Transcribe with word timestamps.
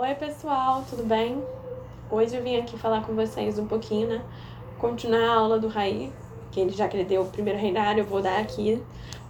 Oi, 0.00 0.14
pessoal, 0.14 0.84
tudo 0.88 1.02
bem? 1.02 1.42
Hoje 2.08 2.36
eu 2.36 2.40
vim 2.40 2.56
aqui 2.56 2.78
falar 2.78 3.04
com 3.04 3.16
vocês 3.16 3.58
um 3.58 3.66
pouquinho, 3.66 4.06
né? 4.06 4.24
Continuar 4.78 5.28
a 5.28 5.34
aula 5.34 5.58
do 5.58 5.66
Raí, 5.66 6.12
que 6.52 6.60
ele 6.60 6.70
já 6.70 6.86
que 6.86 6.96
ele 6.96 7.04
deu 7.04 7.22
o 7.22 7.26
primeiro 7.28 7.58
reinário, 7.58 8.02
eu 8.02 8.06
vou 8.06 8.22
dar 8.22 8.38
aqui 8.38 8.80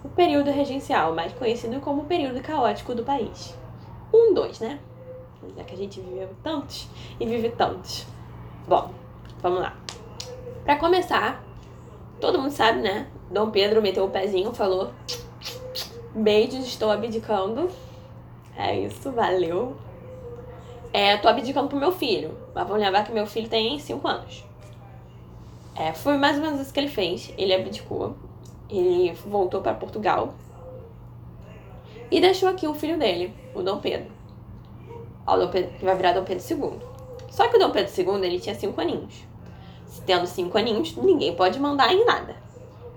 o 0.03 0.09
período 0.09 0.51
regencial, 0.51 1.11
mais 1.15 1.33
conhecido 1.33 1.79
como 1.79 2.05
período 2.05 2.39
caótico 2.43 2.93
do 2.93 3.03
país. 3.03 3.57
Um, 4.13 4.31
dois, 4.31 4.59
né? 4.59 4.79
Já 5.57 5.63
que 5.63 5.73
a 5.73 5.77
gente 5.77 5.99
viveu 6.01 6.29
tantos 6.43 6.87
e 7.19 7.25
vive 7.25 7.49
tantos. 7.49 8.05
Bom, 8.67 8.91
vamos 9.41 9.61
lá. 9.61 9.75
Para 10.63 10.75
começar, 10.75 11.43
todo 12.21 12.37
mundo 12.37 12.51
sabe, 12.51 12.79
né? 12.79 13.07
Dom 13.31 13.49
Pedro 13.49 13.81
meteu 13.81 14.05
o 14.05 14.11
pezinho, 14.11 14.53
falou: 14.53 14.91
Beijos, 16.13 16.67
estou 16.67 16.91
abdicando. 16.91 17.71
É 18.55 18.79
isso, 18.81 19.11
valeu. 19.11 19.75
É, 20.91 21.17
tô 21.17 21.27
abdicando 21.27 21.67
pro 21.67 21.77
meu 21.77 21.91
filho. 21.91 22.37
Mas 22.53 22.67
vamos 22.67 22.83
lembrar 22.83 23.03
que 23.03 23.11
meu 23.11 23.25
filho 23.25 23.47
tem 23.47 23.77
5 23.77 24.07
anos. 24.07 24.43
É, 25.75 25.93
foi 25.93 26.17
mais 26.17 26.37
ou 26.37 26.43
menos 26.43 26.59
isso 26.59 26.73
que 26.73 26.79
ele 26.79 26.87
fez. 26.87 27.31
Ele 27.37 27.53
abdicou. 27.53 28.15
Ele 28.69 29.13
voltou 29.25 29.61
para 29.61 29.73
Portugal. 29.73 30.33
E 32.11 32.19
deixou 32.19 32.49
aqui 32.49 32.67
o 32.67 32.73
filho 32.73 32.97
dele, 32.97 33.33
o 33.53 33.61
Dom 33.61 33.77
Pedro. 33.77 34.11
O 35.27 35.35
Dom 35.35 35.49
Pedro 35.49 35.71
que 35.77 35.85
vai 35.85 35.95
virar 35.95 36.13
Dom 36.13 36.23
Pedro 36.23 36.43
II. 36.43 36.79
Só 37.29 37.47
que 37.47 37.55
o 37.55 37.59
Dom 37.59 37.69
Pedro 37.69 37.91
II 37.95 38.25
ele 38.25 38.39
tinha 38.39 38.55
5 38.55 38.81
aninhos. 38.81 39.13
Tendo 40.07 40.25
5 40.25 40.57
aninhos, 40.57 40.95
ninguém 40.95 41.35
pode 41.35 41.59
mandar 41.59 41.93
em 41.93 42.03
nada. 42.03 42.35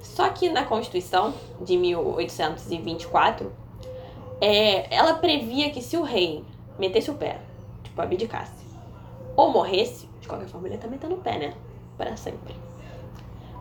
Só 0.00 0.30
que 0.30 0.48
na 0.48 0.64
Constituição 0.64 1.34
de 1.60 1.76
1824, 1.76 3.52
é, 4.40 4.94
ela 4.94 5.14
previa 5.14 5.70
que 5.70 5.82
se 5.82 5.96
o 5.96 6.02
rei 6.02 6.42
metesse 6.78 7.10
o 7.10 7.14
pé 7.14 7.51
tipo, 7.92 8.00
abdicasse. 8.00 8.64
Ou 9.36 9.50
morresse, 9.50 10.08
de 10.20 10.26
qualquer 10.26 10.48
forma 10.48 10.68
ele 10.68 10.78
também 10.78 10.98
tá 10.98 11.08
no 11.08 11.18
pé, 11.18 11.38
né? 11.38 11.54
Para 11.96 12.16
sempre. 12.16 12.54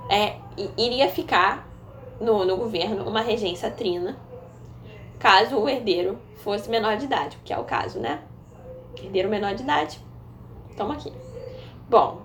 É, 0.10 0.36
iria 0.78 1.10
ficar 1.10 1.68
no, 2.20 2.46
no 2.46 2.58
governo 2.58 3.08
uma 3.08 3.22
regência 3.22 3.70
trina, 3.70 4.18
caso 5.20 5.58
o 5.58 5.70
herdeiro 5.70 6.18
fosse 6.38 6.70
menor 6.70 6.98
de 6.98 7.06
idade, 7.06 7.38
que 7.44 7.54
é 7.54 7.58
o 7.58 7.64
caso, 7.64 8.00
né? 8.00 8.22
Herdeiro 8.98 9.30
menor 9.30 9.54
de 9.54 9.64
idade. 9.64 10.00
Toma 10.76 10.96
aqui. 10.96 11.12
Bom, 11.90 12.22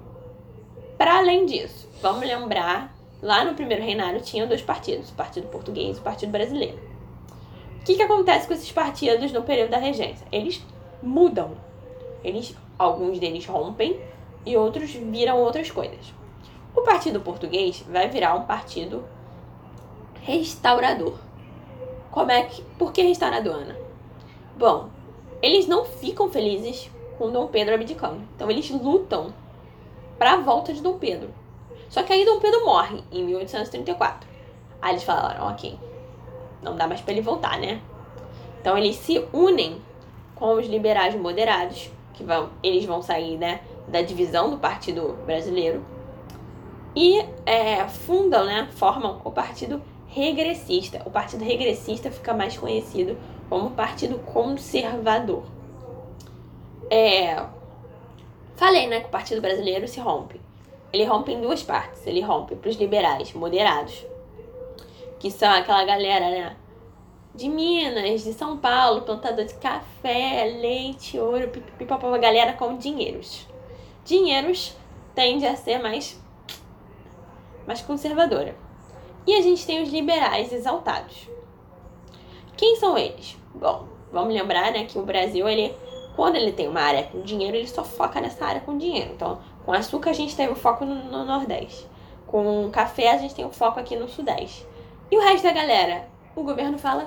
para 0.97 1.19
além 1.19 1.45
disso, 1.47 1.89
vamos 2.01 2.27
lembrar, 2.27 2.97
lá 3.21 3.45
no 3.45 3.55
primeiro 3.55 3.83
reinado 3.83 4.21
tinham 4.21 4.49
dois 4.49 4.63
partidos, 4.63 5.11
o 5.11 5.15
Partido 5.15 5.49
Português 5.49 5.97
e 5.97 6.01
o 6.01 6.03
Partido 6.03 6.33
Brasileiro. 6.33 6.79
O 7.81 7.85
que, 7.85 7.95
que 7.95 8.03
acontece 8.03 8.49
com 8.49 8.55
esses 8.55 8.73
partidos 8.73 9.31
no 9.31 9.43
período 9.43 9.71
da 9.71 9.79
regência? 9.79 10.27
Eles 10.33 10.65
mudam 11.01 11.53
eles, 12.27 12.57
alguns 12.77 13.21
deles 13.21 13.47
rompem 13.47 14.01
e 14.45 14.57
outros 14.57 14.91
viram 14.91 15.39
outras 15.39 15.71
coisas. 15.71 16.13
O 16.75 16.83
Partido 16.83 17.21
Português 17.21 17.85
vai 17.89 18.09
virar 18.09 18.35
um 18.35 18.43
partido 18.43 19.05
restaurador. 20.23 21.15
Como 22.11 22.33
é 22.33 22.43
que, 22.43 22.63
por 22.77 22.93
que 22.93 23.03
restaurador, 23.03 23.55
Ana? 23.55 23.77
Bom, 24.59 24.89
eles 25.41 25.69
não 25.69 25.85
ficam 25.85 26.29
felizes 26.29 26.91
com 27.17 27.31
Dom 27.31 27.47
Pedro 27.47 27.75
abdicando. 27.75 28.23
Então 28.35 28.51
eles 28.51 28.69
lutam 28.71 29.33
para 30.19 30.33
a 30.33 30.41
volta 30.41 30.73
de 30.73 30.83
Dom 30.83 30.99
Pedro. 30.99 31.31
Só 31.89 32.03
que 32.03 32.13
aí 32.13 32.25
Dom 32.25 32.41
Pedro 32.41 32.65
morre 32.65 33.05
em 33.13 33.25
1834. 33.25 34.29
Aí 34.83 34.93
eles 34.93 35.05
falaram, 35.05 35.47
ok, 35.47 35.79
não 36.61 36.75
dá 36.75 36.89
mais 36.89 37.01
para 37.01 37.13
ele 37.13 37.23
voltar, 37.23 37.59
né? 37.59 37.81
Então 38.61 38.77
eles 38.77 38.97
se 38.97 39.25
unem 39.33 39.81
com 40.35 40.55
os 40.55 40.67
liberais 40.67 41.15
moderados 41.15 41.91
que 42.17 42.25
vão, 42.25 42.51
eles 42.63 42.85
vão 42.85 43.01
sair 43.01 43.37
né, 43.37 43.61
da 43.87 44.03
divisão 44.03 44.51
do 44.51 44.59
Partido 44.59 45.17
Brasileiro 45.25 45.85
e 46.95 47.25
é, 47.45 47.87
fundam, 47.87 48.45
né, 48.47 48.69
formam 48.73 49.21
o 49.23 49.31
Partido 49.31 49.83
Regressista. 50.09 51.03
O 51.05 51.11
Partido 51.11 51.45
Regressista 51.45 52.11
fica 52.11 52.33
mais 52.33 52.57
conhecido 52.57 53.19
como 53.51 53.71
Partido 53.71 54.19
Conservador. 54.21 55.45
É, 56.91 57.45
falei 58.57 58.87
né, 58.87 59.01
que 59.01 59.07
o 59.07 59.11
Partido 59.11 59.43
Brasileiro 59.43 59.87
se 59.87 60.01
rompe. 60.01 60.41
Ele 60.93 61.05
rompe 61.05 61.33
em 61.33 61.41
duas 61.41 61.63
partes. 61.63 62.07
Ele 62.07 62.23
rompe 62.23 62.57
para 62.57 62.71
os 62.71 62.77
liberais 62.77 63.33
moderados, 63.35 64.07
que 65.19 65.31
são 65.31 65.51
aquela 65.51 65.85
galera 65.85 66.31
né, 66.31 66.57
de 67.37 67.49
Minas, 67.51 68.25
de 68.25 68.33
São 68.33 68.57
Paulo, 68.57 69.03
plantador 69.03 69.45
de 69.45 69.55
café, 69.55 70.57
leite, 70.59 71.19
ouro, 71.19 71.49
pipopó, 71.79 72.11
galera 72.19 72.55
com 72.55 72.79
dinheiros. 72.79 73.47
Dinheiros 74.05 74.75
tende 75.15 75.47
a 75.47 75.55
ser 75.55 75.79
mais, 75.79 76.19
mais 77.67 77.83
conservadora. 77.83 78.57
E 79.27 79.35
a 79.35 79.43
gente 79.43 79.67
tem 79.67 79.83
os 79.83 79.91
liberais 79.91 80.53
exaltados. 80.53 81.29
Quem 82.57 82.77
são 82.77 82.97
eles? 82.97 83.37
Bom, 83.55 83.87
vamos 84.11 84.33
lembrar 84.33 84.73
né, 84.73 84.85
que 84.85 84.99
o 84.99 85.03
Brasil, 85.03 85.47
ele, 85.47 85.75
quando 86.15 86.37
ele 86.37 86.53
tem 86.53 86.69
uma 86.69 86.81
área 86.81 87.03
com 87.03 87.21
dinheiro, 87.21 87.57
ele 87.57 87.69
só 87.69 87.85
foca 87.85 88.21
nessa 88.21 88.47
área 88.47 88.63
com 88.63 88.79
dinheiro. 88.79 89.13
Então, 89.13 89.41
com 89.65 89.73
açúcar 89.73 90.11
a 90.11 90.15
gente 90.15 90.35
tem 90.35 90.49
o 90.49 90.55
foco 90.55 90.87
no, 90.87 90.95
no 90.95 91.25
Nordeste. 91.25 91.87
Com 92.27 92.71
café 92.71 93.11
a 93.11 93.19
gente 93.19 93.35
tem 93.35 93.45
o 93.45 93.51
foco 93.51 93.79
aqui 93.79 93.95
no 93.95 94.09
Sudeste. 94.09 94.67
E 95.11 95.17
o 95.19 95.21
resto 95.21 95.45
da 95.45 95.53
galera? 95.53 96.09
O 96.35 96.43
governo 96.43 96.79
fala 96.79 97.07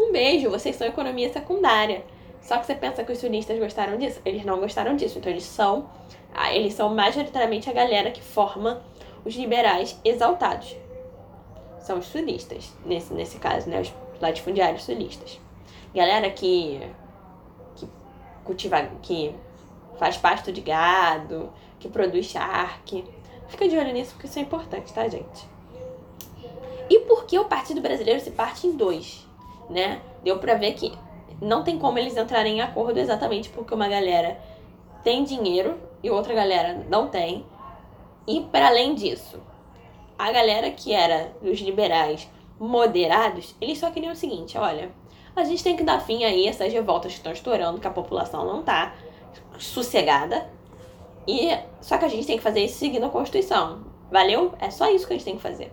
um 0.00 0.12
beijo, 0.12 0.50
vocês 0.50 0.76
são 0.76 0.86
economia 0.86 1.32
secundária. 1.32 2.04
Só 2.42 2.58
que 2.58 2.66
você 2.66 2.74
pensa 2.74 3.04
que 3.04 3.12
os 3.12 3.18
sionistas 3.18 3.58
gostaram 3.58 3.98
disso? 3.98 4.20
Eles 4.24 4.44
não 4.44 4.58
gostaram 4.58 4.96
disso. 4.96 5.18
Então 5.18 5.30
eles 5.30 5.44
são, 5.44 5.88
eles 6.52 6.74
são 6.74 6.94
majoritariamente 6.94 7.68
a 7.68 7.72
galera 7.72 8.10
que 8.10 8.22
forma 8.22 8.82
os 9.24 9.34
liberais 9.34 9.98
exaltados. 10.04 10.74
São 11.80 11.98
os 11.98 12.06
sulistas, 12.06 12.72
nesse, 12.84 13.12
nesse 13.12 13.38
caso, 13.38 13.68
né? 13.68 13.80
Os 13.80 13.92
latifundiários 14.20 14.84
sulistas. 14.84 15.38
Galera 15.94 16.30
que, 16.30 16.80
que 17.76 17.88
cultiva, 18.44 18.82
que 19.02 19.34
faz 19.98 20.16
pasto 20.16 20.52
de 20.52 20.60
gado, 20.60 21.52
que 21.78 21.88
produz 21.88 22.26
charque. 22.26 23.04
Fica 23.48 23.68
de 23.68 23.76
olho 23.76 23.92
nisso 23.92 24.12
porque 24.12 24.26
isso 24.26 24.38
é 24.38 24.42
importante, 24.42 24.92
tá, 24.92 25.08
gente? 25.08 25.48
E 26.88 27.00
por 27.00 27.24
que 27.24 27.38
o 27.38 27.44
Partido 27.44 27.80
Brasileiro 27.80 28.20
se 28.20 28.30
parte 28.30 28.66
em 28.66 28.72
dois? 28.72 29.26
Né? 29.70 30.00
Deu 30.22 30.38
pra 30.38 30.54
ver 30.54 30.74
que 30.74 30.92
não 31.40 31.64
tem 31.64 31.78
como 31.78 31.98
eles 31.98 32.16
entrarem 32.16 32.58
em 32.58 32.60
acordo 32.60 32.98
exatamente 32.98 33.48
porque 33.48 33.72
uma 33.72 33.88
galera 33.88 34.38
tem 35.02 35.24
dinheiro 35.24 35.78
e 36.02 36.10
outra 36.10 36.34
galera 36.34 36.84
não 36.88 37.08
tem. 37.08 37.46
E 38.26 38.42
para 38.42 38.68
além 38.68 38.94
disso, 38.94 39.40
a 40.18 40.30
galera 40.30 40.70
que 40.70 40.92
era 40.92 41.32
dos 41.40 41.60
liberais 41.60 42.28
moderados, 42.58 43.54
eles 43.60 43.78
só 43.78 43.90
queriam 43.90 44.12
o 44.12 44.16
seguinte, 44.16 44.58
olha, 44.58 44.90
a 45.34 45.44
gente 45.44 45.64
tem 45.64 45.76
que 45.76 45.82
dar 45.82 46.00
fim 46.00 46.24
aí 46.24 46.46
a 46.46 46.50
essas 46.50 46.72
revoltas 46.72 47.12
que 47.12 47.18
estão 47.18 47.32
estourando, 47.32 47.80
que 47.80 47.86
a 47.86 47.90
população 47.90 48.44
não 48.44 48.62
tá 48.62 48.94
sossegada. 49.58 50.50
E 51.26 51.56
só 51.80 51.96
que 51.96 52.04
a 52.04 52.08
gente 52.08 52.26
tem 52.26 52.36
que 52.36 52.42
fazer 52.42 52.64
isso 52.64 52.78
seguindo 52.78 53.06
a 53.06 53.10
Constituição. 53.10 53.84
Valeu? 54.10 54.52
É 54.58 54.70
só 54.70 54.90
isso 54.90 55.06
que 55.06 55.12
a 55.12 55.16
gente 55.16 55.24
tem 55.24 55.36
que 55.36 55.42
fazer. 55.42 55.72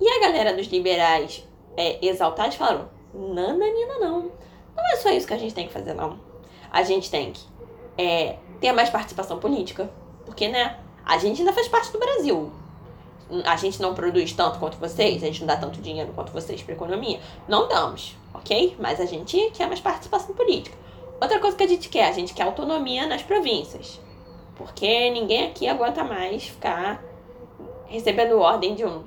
E 0.00 0.08
a 0.08 0.20
galera 0.20 0.54
dos 0.54 0.66
liberais 0.68 1.46
é, 1.76 2.04
exaltados 2.04 2.56
falaram: 2.56 2.88
nananina, 3.14 3.98
não. 3.98 4.30
Não 4.76 4.92
é 4.92 4.96
só 4.96 5.10
isso 5.10 5.26
que 5.26 5.34
a 5.34 5.38
gente 5.38 5.54
tem 5.54 5.66
que 5.66 5.72
fazer, 5.72 5.94
não. 5.94 6.18
A 6.70 6.82
gente 6.82 7.10
tem 7.10 7.32
que 7.32 7.42
é, 7.98 8.36
ter 8.60 8.72
mais 8.72 8.90
participação 8.90 9.38
política. 9.38 9.90
Porque, 10.24 10.48
né? 10.48 10.78
A 11.04 11.18
gente 11.18 11.40
ainda 11.40 11.52
faz 11.52 11.68
parte 11.68 11.90
do 11.92 11.98
Brasil. 11.98 12.50
A 13.44 13.56
gente 13.56 13.80
não 13.80 13.94
produz 13.94 14.32
tanto 14.32 14.58
quanto 14.58 14.76
vocês, 14.76 15.22
a 15.22 15.26
gente 15.26 15.40
não 15.40 15.46
dá 15.46 15.56
tanto 15.56 15.80
dinheiro 15.80 16.12
quanto 16.14 16.32
vocês 16.32 16.62
para 16.62 16.74
economia. 16.74 17.18
Não 17.48 17.66
damos, 17.66 18.16
ok? 18.32 18.76
Mas 18.78 19.00
a 19.00 19.06
gente 19.06 19.50
quer 19.50 19.66
mais 19.66 19.80
participação 19.80 20.34
política. 20.34 20.76
Outra 21.20 21.38
coisa 21.38 21.56
que 21.56 21.62
a 21.62 21.68
gente 21.68 21.88
quer, 21.88 22.08
a 22.08 22.12
gente 22.12 22.34
quer 22.34 22.42
autonomia 22.42 23.06
nas 23.06 23.22
províncias. 23.22 24.00
Porque 24.54 25.10
ninguém 25.10 25.46
aqui 25.46 25.66
aguenta 25.66 26.04
mais 26.04 26.44
ficar 26.44 27.02
recebendo 27.86 28.38
ordem 28.38 28.74
de 28.74 28.84
um 28.84 29.02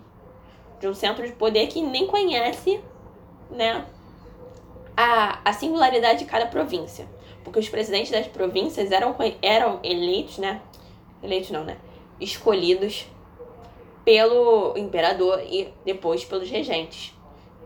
de 0.79 0.87
um 0.87 0.93
centro 0.93 1.25
de 1.25 1.33
poder 1.33 1.67
que 1.67 1.81
nem 1.81 2.07
conhece, 2.07 2.79
né, 3.49 3.85
a, 4.95 5.39
a 5.43 5.53
singularidade 5.53 6.19
de 6.19 6.25
cada 6.25 6.45
província. 6.45 7.07
Porque 7.43 7.59
os 7.59 7.69
presidentes 7.69 8.11
das 8.11 8.27
províncias 8.27 8.91
eram, 8.91 9.15
eram 9.41 9.79
eleitos, 9.83 10.37
né, 10.37 10.61
eleitos 11.21 11.51
não, 11.51 11.63
né, 11.63 11.77
escolhidos 12.19 13.07
pelo 14.03 14.77
imperador 14.77 15.41
e 15.43 15.73
depois 15.83 16.23
pelos 16.23 16.49
regentes. 16.49 17.13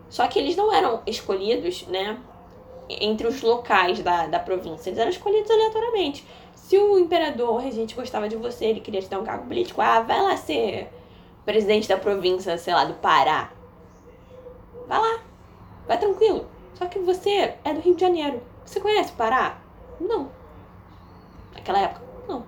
Só 0.08 0.26
que 0.26 0.38
eles 0.38 0.56
não 0.56 0.72
eram 0.72 1.02
escolhidos, 1.06 1.86
né, 1.86 2.18
entre 2.88 3.26
os 3.26 3.40
locais 3.42 4.00
da, 4.00 4.26
da 4.26 4.38
província, 4.38 4.90
eles 4.90 4.98
eram 4.98 5.10
escolhidos 5.10 5.50
aleatoriamente. 5.50 6.24
Se 6.54 6.76
o 6.78 6.98
imperador, 6.98 7.50
o 7.50 7.56
regente 7.56 7.94
gostava 7.94 8.28
de 8.28 8.36
você, 8.36 8.66
ele 8.66 8.80
queria 8.80 9.00
te 9.00 9.08
dar 9.08 9.20
um 9.20 9.24
cargo 9.24 9.46
político, 9.46 9.80
ah, 9.80 10.00
vai 10.00 10.20
lá 10.20 10.36
ser 10.36 10.88
presidente 11.44 11.88
da 11.88 11.96
província, 11.96 12.56
sei 12.58 12.74
lá, 12.74 12.84
do 12.84 12.94
Pará. 12.94 13.50
Vai 14.86 14.98
lá. 14.98 15.20
Vai 15.86 15.98
tranquilo. 15.98 16.46
Só 16.74 16.86
que 16.86 16.98
você 16.98 17.54
é 17.64 17.74
do 17.74 17.80
Rio 17.80 17.94
de 17.94 18.00
Janeiro. 18.00 18.40
Você 18.64 18.80
conhece 18.80 19.12
o 19.12 19.16
Pará? 19.16 19.58
Não. 20.00 20.30
Naquela 21.54 21.80
época, 21.80 22.02
não. 22.28 22.44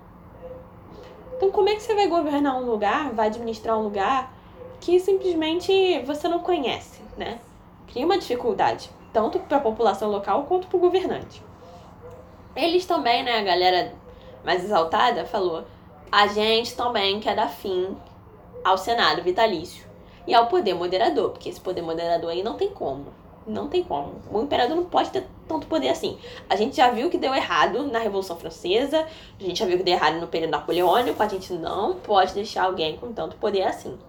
Então, 1.35 1.51
como 1.51 1.69
é 1.69 1.75
que 1.75 1.83
você 1.83 1.93
vai 1.93 2.07
governar 2.07 2.55
um 2.55 2.65
lugar, 2.65 3.11
vai 3.11 3.27
administrar 3.27 3.77
um 3.77 3.83
lugar 3.83 4.33
que 4.79 4.99
simplesmente 4.99 5.99
você 6.05 6.27
não 6.27 6.39
conhece, 6.39 7.01
né? 7.17 7.39
Cria 7.87 8.05
uma 8.05 8.17
dificuldade, 8.17 8.89
tanto 9.11 9.39
para 9.39 9.57
a 9.57 9.61
população 9.61 10.09
local 10.09 10.43
quanto 10.43 10.67
para 10.67 10.77
o 10.77 10.79
governante. 10.79 11.43
Eles 12.55 12.85
também, 12.85 13.23
né, 13.23 13.39
a 13.39 13.43
galera 13.43 13.93
mais 14.43 14.63
exaltada 14.63 15.25
falou: 15.25 15.65
a 16.11 16.27
gente 16.27 16.75
também 16.75 17.19
quer 17.19 17.35
dar 17.35 17.49
fim 17.49 17.95
ao 18.63 18.77
Senado 18.77 19.21
vitalício 19.21 19.85
e 20.25 20.33
ao 20.33 20.47
poder 20.47 20.73
moderador, 20.73 21.31
porque 21.31 21.49
esse 21.49 21.59
poder 21.59 21.81
moderador 21.81 22.29
aí 22.29 22.43
não 22.43 22.55
tem 22.55 22.69
como. 22.69 23.07
Não 23.45 23.67
tem 23.67 23.83
como. 23.83 24.21
O 24.31 24.41
imperador 24.41 24.75
não 24.75 24.85
pode 24.85 25.09
ter 25.09 25.27
tanto 25.47 25.67
poder 25.67 25.89
assim. 25.89 26.17
A 26.49 26.55
gente 26.55 26.77
já 26.77 26.89
viu 26.89 27.09
que 27.09 27.17
deu 27.17 27.35
errado 27.35 27.85
na 27.87 27.99
Revolução 27.99 28.37
Francesa, 28.37 29.05
a 29.37 29.43
gente 29.43 29.59
já 29.59 29.65
viu 29.65 29.77
que 29.77 29.83
deu 29.83 29.95
errado 29.95 30.15
no 30.15 30.27
período 30.27 30.51
napoleônico, 30.51 31.21
a 31.21 31.27
gente 31.27 31.51
não 31.51 31.95
pode 31.95 32.33
deixar 32.33 32.63
alguém 32.63 32.95
com 32.95 33.11
tanto 33.11 33.35
poder 33.35 33.63
assim. 33.63 33.99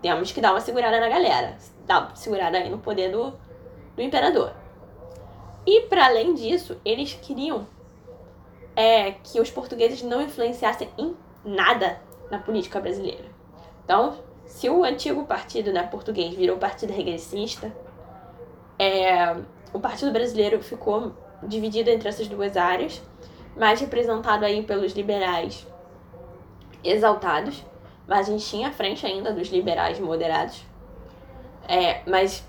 Temos 0.00 0.32
que 0.32 0.40
dar 0.40 0.52
uma 0.52 0.60
segurada 0.60 0.98
na 0.98 1.10
galera, 1.10 1.58
dar 1.86 2.06
uma 2.06 2.16
segurada 2.16 2.56
aí 2.56 2.70
no 2.70 2.78
poder 2.78 3.12
do, 3.12 3.34
do 3.94 4.02
imperador. 4.02 4.54
E 5.66 5.82
para 5.82 6.06
além 6.06 6.34
disso, 6.34 6.80
eles 6.82 7.12
queriam 7.12 7.66
é, 8.74 9.12
que 9.12 9.38
os 9.38 9.50
portugueses 9.50 10.02
não 10.02 10.22
influenciassem 10.22 10.88
em 10.96 11.14
nada 11.44 12.00
na 12.30 12.38
política 12.38 12.80
brasileira. 12.80 13.39
Então, 13.90 14.18
se 14.46 14.70
o 14.70 14.84
antigo 14.84 15.24
partido 15.24 15.72
né, 15.72 15.82
português 15.82 16.32
virou 16.32 16.56
partido 16.56 16.92
regressista, 16.92 17.74
é, 18.78 19.34
o 19.72 19.80
Partido 19.80 20.12
Brasileiro 20.12 20.62
ficou 20.62 21.12
dividido 21.42 21.90
entre 21.90 22.08
essas 22.08 22.28
duas 22.28 22.56
áreas, 22.56 23.02
mais 23.56 23.80
representado 23.80 24.44
aí 24.44 24.62
pelos 24.62 24.92
liberais 24.92 25.66
exaltados, 26.84 27.64
mas 28.06 28.28
a 28.28 28.30
gente 28.30 28.46
tinha 28.46 28.68
a 28.68 28.70
frente 28.70 29.04
ainda 29.04 29.32
dos 29.32 29.48
liberais 29.48 29.98
moderados, 29.98 30.64
é, 31.66 32.02
mas 32.08 32.46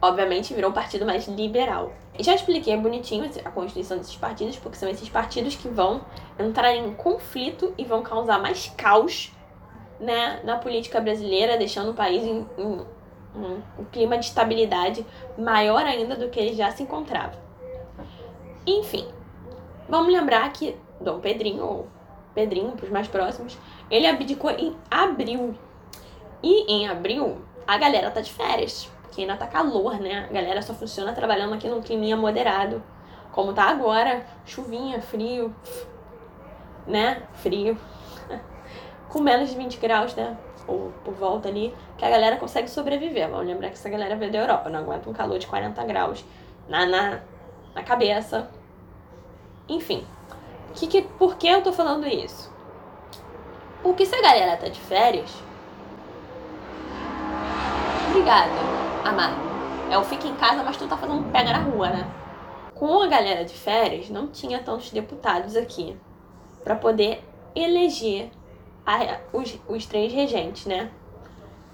obviamente 0.00 0.52
virou 0.52 0.72
um 0.72 0.74
partido 0.74 1.06
mais 1.06 1.28
liberal. 1.28 1.92
Já 2.18 2.34
expliquei 2.34 2.76
bonitinho 2.76 3.30
a 3.44 3.50
constituição 3.52 3.98
desses 3.98 4.16
partidos, 4.16 4.56
porque 4.56 4.76
são 4.76 4.88
esses 4.88 5.08
partidos 5.08 5.54
que 5.54 5.68
vão 5.68 6.00
entrar 6.36 6.74
em 6.74 6.92
conflito 6.92 7.72
e 7.78 7.84
vão 7.84 8.02
causar 8.02 8.42
mais 8.42 8.66
caos 8.76 9.30
né, 10.02 10.40
na 10.42 10.56
política 10.56 11.00
brasileira, 11.00 11.56
deixando 11.56 11.92
o 11.92 11.94
país 11.94 12.24
em, 12.24 12.44
em 12.58 12.86
um, 13.36 13.62
clima 13.92 14.18
de 14.18 14.26
estabilidade 14.26 15.06
maior 15.38 15.86
ainda 15.86 16.16
do 16.16 16.28
que 16.28 16.40
ele 16.40 16.54
já 16.54 16.70
se 16.72 16.82
encontrava. 16.82 17.40
Enfim, 18.66 19.06
vamos 19.88 20.12
lembrar 20.12 20.52
que 20.52 20.76
Dom 21.00 21.20
Pedrinho, 21.20 21.64
ou 21.64 21.88
Pedrinho 22.34 22.72
para 22.72 22.84
os 22.84 22.90
mais 22.90 23.06
próximos, 23.06 23.56
ele 23.88 24.06
abdicou 24.06 24.50
em 24.50 24.76
abril. 24.90 25.54
E 26.42 26.72
em 26.72 26.88
abril, 26.88 27.40
a 27.64 27.78
galera 27.78 28.10
tá 28.10 28.20
de 28.20 28.32
férias, 28.32 28.90
porque 29.02 29.20
ainda 29.20 29.36
tá 29.36 29.46
calor, 29.46 30.00
né? 30.00 30.26
A 30.28 30.32
galera 30.32 30.60
só 30.60 30.74
funciona 30.74 31.12
trabalhando 31.12 31.54
aqui 31.54 31.68
num 31.68 31.80
clima 31.80 32.16
moderado. 32.16 32.82
Como 33.30 33.52
tá 33.52 33.64
agora, 33.64 34.26
chuvinha, 34.44 35.00
frio, 35.00 35.54
né? 36.86 37.22
Frio 37.34 37.78
com 39.12 39.20
menos 39.20 39.50
de 39.50 39.56
20 39.56 39.76
graus, 39.76 40.14
né? 40.14 40.36
Ou 40.66 40.90
por 41.04 41.12
volta 41.12 41.48
ali, 41.48 41.74
que 41.98 42.04
a 42.04 42.08
galera 42.08 42.38
consegue 42.38 42.70
sobreviver. 42.70 43.28
Vamos 43.28 43.46
lembrar 43.46 43.68
que 43.68 43.74
essa 43.74 43.90
galera 43.90 44.16
veio 44.16 44.32
da 44.32 44.38
Europa, 44.38 44.70
não 44.70 44.80
aguenta 44.80 45.10
um 45.10 45.12
calor 45.12 45.38
de 45.38 45.46
40 45.46 45.84
graus 45.84 46.24
na, 46.66 46.86
na, 46.86 47.20
na 47.74 47.82
cabeça. 47.82 48.50
Enfim, 49.68 50.06
que, 50.74 50.86
que, 50.86 51.02
por 51.02 51.36
que 51.36 51.46
eu 51.46 51.62
tô 51.62 51.72
falando 51.72 52.06
isso? 52.06 52.50
Porque 53.82 54.06
se 54.06 54.14
a 54.14 54.22
galera 54.22 54.56
tá 54.56 54.68
de 54.68 54.80
férias. 54.80 55.30
Obrigada, 58.08 58.52
amado. 59.04 59.36
É 59.90 59.98
o 59.98 60.04
fica 60.04 60.26
em 60.26 60.34
casa, 60.36 60.62
mas 60.62 60.78
tu 60.78 60.88
tá 60.88 60.96
fazendo 60.96 61.30
pega 61.30 61.52
na 61.52 61.58
rua, 61.58 61.90
né? 61.90 62.10
Com 62.74 63.02
a 63.02 63.06
galera 63.08 63.44
de 63.44 63.52
férias, 63.52 64.08
não 64.08 64.28
tinha 64.28 64.62
tantos 64.62 64.90
deputados 64.90 65.54
aqui 65.54 65.98
para 66.64 66.76
poder 66.76 67.22
eleger 67.54 68.30
a, 68.86 69.18
os, 69.32 69.58
os 69.68 69.86
regentes, 69.86 70.66
né? 70.66 70.90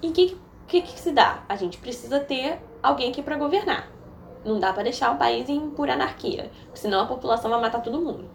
E 0.01 0.09
o 0.09 0.11
que, 0.13 0.37
que, 0.67 0.81
que 0.81 0.99
se 0.99 1.11
dá? 1.11 1.43
A 1.49 1.55
gente 1.55 1.77
precisa 1.77 2.19
ter 2.19 2.59
alguém 2.81 3.09
aqui 3.09 3.21
para 3.21 3.37
governar. 3.37 3.89
Não 4.45 4.59
dá 4.59 4.71
para 4.71 4.83
deixar 4.83 5.11
o 5.13 5.17
país 5.17 5.49
em 5.49 5.69
pura 5.71 5.93
anarquia, 5.93 6.49
senão 6.73 7.01
a 7.01 7.05
população 7.05 7.49
vai 7.49 7.59
matar 7.59 7.81
todo 7.81 7.99
mundo. 7.99 8.29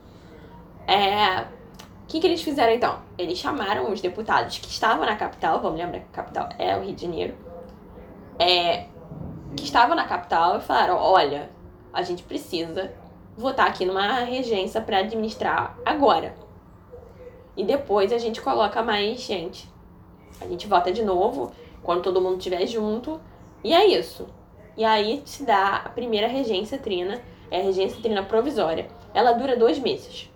É, 0.87 1.41
o 1.41 2.06
que, 2.06 2.21
que 2.21 2.26
eles 2.26 2.43
fizeram 2.43 2.75
então? 2.75 2.99
Eles 3.17 3.38
chamaram 3.38 3.91
os 3.91 4.00
deputados 4.00 4.59
que 4.59 4.69
estavam 4.69 5.06
na 5.06 5.17
capital, 5.17 5.61
vamos 5.61 5.79
lembrar 5.79 6.00
que 6.00 6.06
a 6.12 6.23
capital 6.23 6.49
é 6.59 6.76
o 6.76 6.82
Rio 6.82 6.94
de 6.94 7.03
Janeiro, 7.03 7.35
é, 8.38 8.87
que 9.56 9.65
estavam 9.65 9.97
na 9.97 10.05
capital 10.05 10.59
e 10.59 10.61
falaram: 10.61 10.97
olha, 10.97 11.50
a 11.93 12.03
gente 12.03 12.23
precisa 12.23 12.93
votar 13.37 13.67
aqui 13.67 13.87
numa 13.87 14.21
regência 14.21 14.81
para 14.81 14.99
administrar 14.99 15.79
agora. 15.85 16.35
E 17.56 17.65
depois 17.65 18.12
a 18.12 18.19
gente 18.19 18.41
coloca 18.41 18.83
mais 18.83 19.21
gente. 19.21 19.69
A 20.41 20.47
gente 20.47 20.67
vota 20.67 20.93
de 20.93 21.03
novo 21.03 21.53
quando 21.83 22.03
todo 22.03 22.21
mundo 22.21 22.39
estiver 22.39 22.67
junto. 22.67 23.21
E 23.62 23.73
é 23.73 23.87
isso. 23.87 24.27
E 24.77 24.85
aí 24.85 25.23
se 25.25 25.45
dá 25.45 25.77
a 25.85 25.89
primeira 25.89 26.27
regência 26.27 26.79
trina, 26.79 27.23
é 27.51 27.61
a 27.61 27.65
regência 27.65 28.01
trina 28.03 28.23
provisória. 28.23 28.89
Ela 29.12 29.33
dura 29.33 29.56
dois 29.56 29.79
meses. 29.79 30.31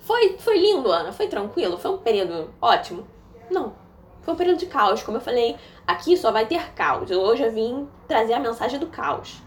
Foi, 0.00 0.36
foi 0.38 0.58
lindo, 0.58 0.90
Ana? 0.90 1.12
Foi 1.12 1.28
tranquilo? 1.28 1.78
Foi 1.78 1.90
um 1.90 1.98
período 1.98 2.52
ótimo? 2.60 3.06
Não. 3.50 3.74
Foi 4.22 4.34
um 4.34 4.36
período 4.36 4.58
de 4.58 4.66
caos. 4.66 5.02
Como 5.02 5.18
eu 5.18 5.20
falei, 5.20 5.56
aqui 5.86 6.16
só 6.16 6.32
vai 6.32 6.46
ter 6.46 6.72
caos. 6.72 7.10
Hoje 7.10 7.44
eu 7.44 7.52
vim 7.52 7.88
trazer 8.08 8.32
a 8.32 8.40
mensagem 8.40 8.80
do 8.80 8.86
caos. 8.86 9.40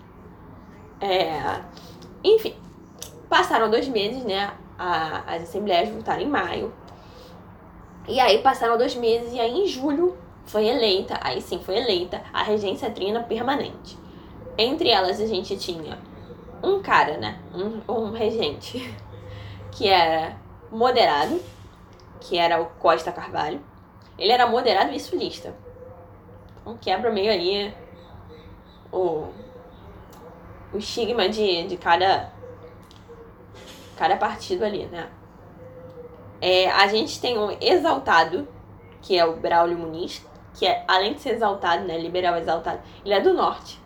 É... 1.02 1.62
Enfim, 2.24 2.56
passaram 3.28 3.70
dois 3.70 3.88
meses, 3.88 4.24
né? 4.24 4.54
A, 4.78 5.36
as 5.36 5.44
assembleias 5.44 5.90
voltaram 5.90 6.22
em 6.22 6.28
maio. 6.28 6.74
E 8.08 8.20
aí 8.20 8.42
passaram 8.42 8.78
dois 8.78 8.96
meses 8.96 9.34
e 9.34 9.40
aí 9.40 9.52
em 9.52 9.68
julho 9.68 10.18
foi 10.46 10.68
eleita, 10.68 11.18
aí 11.22 11.42
sim 11.42 11.60
foi 11.60 11.78
eleita, 11.78 12.22
a 12.32 12.44
regência 12.44 12.90
trina 12.92 13.24
permanente. 13.24 13.98
Entre 14.58 14.90
elas 14.90 15.20
a 15.20 15.26
gente 15.26 15.58
tinha 15.58 15.98
um 16.64 16.82
cara, 16.82 17.18
né? 17.18 17.40
Um, 17.54 17.92
um 17.92 18.12
regente 18.12 18.94
que 19.72 19.88
era 19.88 20.38
moderado, 20.72 21.42
que 22.22 22.38
era 22.38 22.62
o 22.62 22.66
Costa 22.66 23.12
Carvalho. 23.12 23.62
Ele 24.18 24.32
era 24.32 24.48
moderado 24.48 24.94
e 24.94 25.00
sulista. 25.00 25.56
Então 26.62 26.78
quebra 26.78 27.12
meio 27.12 27.32
aí 27.32 27.74
o, 28.92 29.28
o 30.74 30.78
estigma 30.78 31.28
de, 31.28 31.68
de 31.68 31.78
cada 31.78 32.32
cada 33.96 34.18
partido 34.18 34.64
ali, 34.64 34.86
né? 34.86 35.10
É, 36.42 36.70
a 36.70 36.88
gente 36.88 37.20
tem 37.20 37.38
um 37.38 37.56
exaltado, 37.62 38.48
que 39.02 39.18
é 39.18 39.26
o 39.26 39.36
Braulio 39.38 39.78
Muniz, 39.78 40.26
que 40.54 40.66
é, 40.66 40.84
além 40.88 41.14
de 41.14 41.22
ser 41.22 41.36
exaltado, 41.36 41.86
né, 41.86 41.98
liberal 41.98 42.36
exaltado, 42.38 42.80
ele 43.04 43.14
é 43.14 43.20
do 43.20 43.34
norte. 43.34 43.80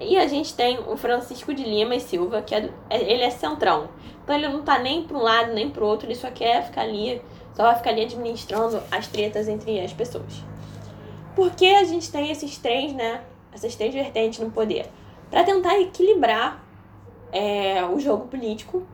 E 0.00 0.16
a 0.16 0.26
gente 0.26 0.54
tem 0.54 0.78
o 0.80 0.96
Francisco 0.96 1.54
de 1.54 1.62
Lima 1.62 1.94
e 1.94 2.00
Silva, 2.00 2.42
que 2.42 2.54
é, 2.54 2.60
do, 2.60 2.74
é 2.90 3.00
ele 3.00 3.22
é 3.22 3.30
centrão. 3.30 3.88
Então 4.22 4.34
ele 4.34 4.48
não 4.48 4.62
tá 4.62 4.78
nem 4.78 5.04
para 5.04 5.16
um 5.16 5.22
lado 5.22 5.52
nem 5.52 5.70
para 5.70 5.82
o 5.82 5.86
outro, 5.86 6.06
ele 6.06 6.14
só 6.14 6.30
quer 6.30 6.64
ficar 6.64 6.82
ali, 6.82 7.22
só 7.54 7.64
vai 7.64 7.76
ficar 7.76 7.90
ali 7.90 8.02
administrando 8.02 8.82
as 8.90 9.06
tretas 9.06 9.48
entre 9.48 9.80
as 9.80 9.92
pessoas. 9.92 10.44
Por 11.36 11.50
que 11.52 11.74
a 11.74 11.84
gente 11.84 12.10
tem 12.10 12.30
esses 12.30 12.58
três, 12.58 12.92
né, 12.92 13.22
essas 13.52 13.74
três 13.74 13.94
vertentes 13.94 14.40
no 14.40 14.50
poder? 14.50 14.86
Para 15.30 15.44
tentar 15.44 15.78
equilibrar 15.80 16.61
é, 17.32 17.84
o 17.84 17.98
jogo 17.98 18.28
político, 18.28 18.86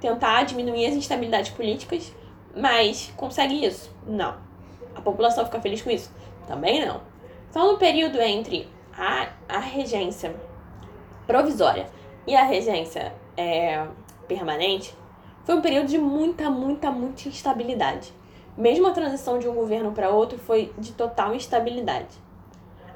tentar 0.00 0.42
diminuir 0.42 0.86
as 0.86 0.94
instabilidades 0.94 1.50
políticas, 1.50 2.12
mas 2.54 3.12
consegue 3.16 3.64
isso? 3.64 3.90
Não. 4.06 4.36
A 4.94 5.00
população 5.00 5.44
fica 5.44 5.60
feliz 5.60 5.80
com 5.80 5.90
isso? 5.90 6.10
Também 6.46 6.84
não. 6.84 7.00
Então, 7.48 7.72
no 7.72 7.78
período 7.78 8.20
entre 8.20 8.68
a, 8.96 9.28
a 9.48 9.58
regência 9.58 10.34
provisória 11.26 11.86
e 12.26 12.34
a 12.34 12.42
regência 12.42 13.14
é, 13.36 13.86
permanente, 14.26 14.94
foi 15.44 15.54
um 15.54 15.60
período 15.60 15.86
de 15.86 15.98
muita, 15.98 16.50
muita, 16.50 16.90
muita 16.90 17.28
instabilidade. 17.28 18.12
Mesmo 18.56 18.86
a 18.86 18.90
transição 18.90 19.38
de 19.38 19.48
um 19.48 19.54
governo 19.54 19.92
para 19.92 20.10
outro 20.10 20.38
foi 20.38 20.72
de 20.76 20.92
total 20.92 21.34
instabilidade. 21.34 22.08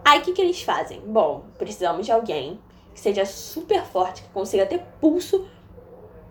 Aí 0.04 0.18
o 0.18 0.22
que, 0.22 0.32
que 0.32 0.42
eles 0.42 0.60
fazem? 0.60 1.00
Bom, 1.00 1.44
precisamos 1.56 2.04
de 2.04 2.12
alguém 2.12 2.58
que 2.94 3.00
seja 3.00 3.24
super 3.24 3.82
forte, 3.84 4.22
que 4.22 4.28
consiga 4.30 4.66
ter 4.66 4.80
pulso 5.00 5.46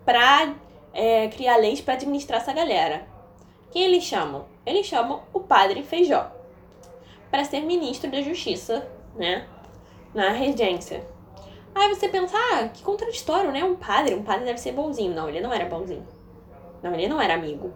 para 0.04 0.54
é, 0.92 1.28
criar 1.28 1.56
leis 1.56 1.80
para 1.80 1.94
administrar 1.94 2.40
essa 2.40 2.52
galera. 2.52 3.06
Quem 3.70 3.82
eles 3.82 4.04
chamam? 4.04 4.46
Eles 4.64 4.86
chamam 4.86 5.22
o 5.32 5.40
padre 5.40 5.82
Feijó 5.82 6.30
para 7.30 7.44
ser 7.44 7.60
ministro 7.60 8.10
da 8.10 8.20
Justiça, 8.20 8.86
né, 9.16 9.48
na 10.14 10.28
regência. 10.28 11.02
Aí 11.74 11.88
você 11.88 12.06
pensa, 12.08 12.36
ah, 12.36 12.68
que 12.68 12.82
contraditório, 12.82 13.50
né? 13.50 13.64
Um 13.64 13.74
padre, 13.74 14.14
um 14.14 14.22
padre 14.22 14.44
deve 14.44 14.58
ser 14.58 14.72
bonzinho. 14.72 15.14
Não, 15.14 15.26
ele 15.26 15.40
não 15.40 15.50
era 15.50 15.64
bonzinho. 15.64 16.06
Não, 16.82 16.92
ele 16.92 17.08
não 17.08 17.18
era 17.18 17.32
amigo. 17.32 17.72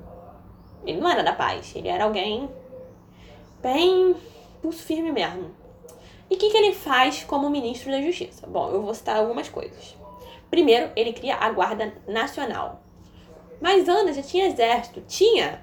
Ele 0.85 1.01
não 1.01 1.09
era 1.09 1.23
da 1.23 1.33
paz. 1.33 1.75
Ele 1.75 1.89
era 1.89 2.05
alguém 2.05 2.51
bem 3.63 4.15
pulso 4.61 4.83
firme 4.83 5.11
mesmo. 5.11 5.51
E 6.31 6.35
o 6.35 6.39
que, 6.39 6.51
que 6.51 6.57
ele 6.57 6.73
faz 6.73 7.23
como 7.25 7.49
ministro 7.49 7.91
da 7.91 8.01
Justiça? 8.01 8.47
Bom, 8.47 8.71
eu 8.71 8.83
vou 8.83 8.95
citar 8.95 9.17
algumas 9.17 9.49
coisas. 9.49 9.97
Primeiro, 10.51 10.91
ele 10.97 11.13
cria 11.13 11.37
a 11.37 11.51
Guarda 11.51 11.93
Nacional. 12.07 12.81
Mas 13.61 13.89
Ana 13.89 14.13
já 14.13 14.23
tinha 14.23 14.47
exército. 14.47 15.01
Tinha. 15.07 15.63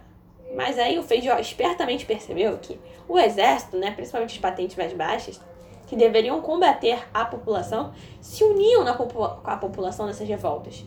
Mas 0.55 0.77
aí 0.77 0.97
o 0.97 1.03
Feijó 1.03 1.37
espertamente 1.37 2.05
percebeu 2.05 2.57
que 2.57 2.79
o 3.07 3.19
exército, 3.19 3.77
né, 3.77 3.91
principalmente 3.91 4.33
as 4.33 4.37
patentes 4.37 4.75
mais 4.75 4.93
baixas, 4.93 5.39
que 5.87 5.95
deveriam 5.95 6.41
combater 6.41 7.07
a 7.13 7.25
população, 7.25 7.93
se 8.21 8.43
uniam 8.43 8.83
na, 8.83 8.93
com 8.93 9.41
a 9.43 9.57
população 9.57 10.05
nessas 10.05 10.27
revoltas. 10.27 10.85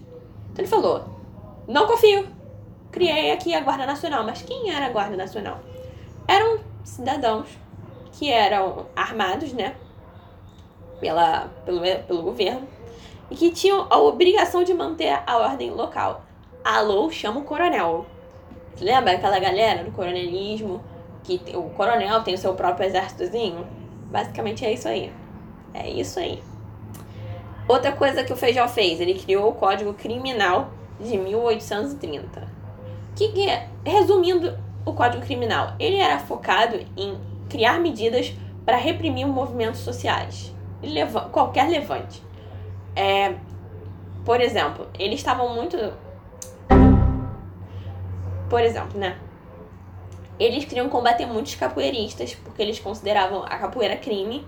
Então 0.51 0.65
ele 0.65 0.69
falou: 0.69 1.05
não 1.67 1.87
confio. 1.87 2.29
Criei 2.91 3.33
aqui 3.33 3.55
a 3.55 3.61
Guarda 3.61 3.85
Nacional. 3.85 4.25
Mas 4.25 4.43
quem 4.43 4.71
era 4.71 4.87
a 4.87 4.91
Guarda 4.91 5.17
Nacional? 5.17 5.61
Eram 6.27 6.61
cidadãos 6.85 7.49
que 8.19 8.31
eram 8.31 8.87
armados, 8.95 9.53
né? 9.53 9.75
Pela, 11.01 11.51
pelo, 11.65 11.81
pelo 11.81 12.23
governo 12.23 12.67
e 13.31 13.37
que 13.37 13.51
tinham 13.51 13.87
a 13.91 13.99
obrigação 13.99 14.63
de 14.63 14.73
manter 14.73 15.21
a 15.27 15.39
ordem 15.39 15.71
local. 15.71 16.25
Alô, 16.65 17.11
chama 17.11 17.41
o 17.41 17.45
coronel. 17.45 18.07
Lembra 18.81 19.13
aquela 19.13 19.39
galera 19.39 19.85
do 19.85 19.91
coronelismo? 19.91 20.83
Que 21.25 21.41
o 21.55 21.71
coronel 21.71 22.23
tem 22.23 22.35
o 22.35 22.39
seu 22.39 22.55
próprio 22.55 22.87
exércitozinho? 22.87 23.67
Basicamente 24.11 24.65
é 24.65 24.73
isso 24.73 24.89
aí. 24.89 25.13
É 25.75 25.89
isso 25.89 26.19
aí. 26.19 26.43
Outra 27.69 27.93
coisa 27.93 28.23
que 28.23 28.33
o 28.33 28.37
Feijó 28.37 28.69
fez, 28.69 29.01
ele 29.01 29.15
criou 29.15 29.49
o 29.51 29.55
Código 29.55 29.93
Criminal 29.93 30.71
de 31.01 31.19
1830. 31.19 32.47
Que, 33.17 33.29
que 33.33 33.49
é, 33.49 33.69
resumindo 33.85 34.57
o 34.85 34.93
Código 34.93 35.25
Criminal, 35.25 35.75
ele 35.81 35.97
era 35.97 36.21
focado 36.21 36.79
em 36.97 37.19
criar 37.49 37.81
medidas 37.81 38.33
para 38.65 38.77
reprimir 38.77 39.27
movimentos 39.27 39.81
sociais, 39.81 40.55
leva, 40.83 41.29
qualquer 41.31 41.69
levante. 41.69 42.23
É, 42.95 43.35
por 44.25 44.41
exemplo, 44.41 44.89
eles 44.99 45.21
estavam 45.21 45.55
muito. 45.55 45.77
Por 48.49 48.61
exemplo, 48.61 48.99
né? 48.99 49.19
Eles 50.39 50.65
queriam 50.65 50.89
combater 50.89 51.27
muitos 51.27 51.55
capoeiristas, 51.55 52.35
porque 52.35 52.61
eles 52.61 52.79
consideravam 52.79 53.43
a 53.45 53.57
capoeira 53.57 53.97
crime, 53.97 54.47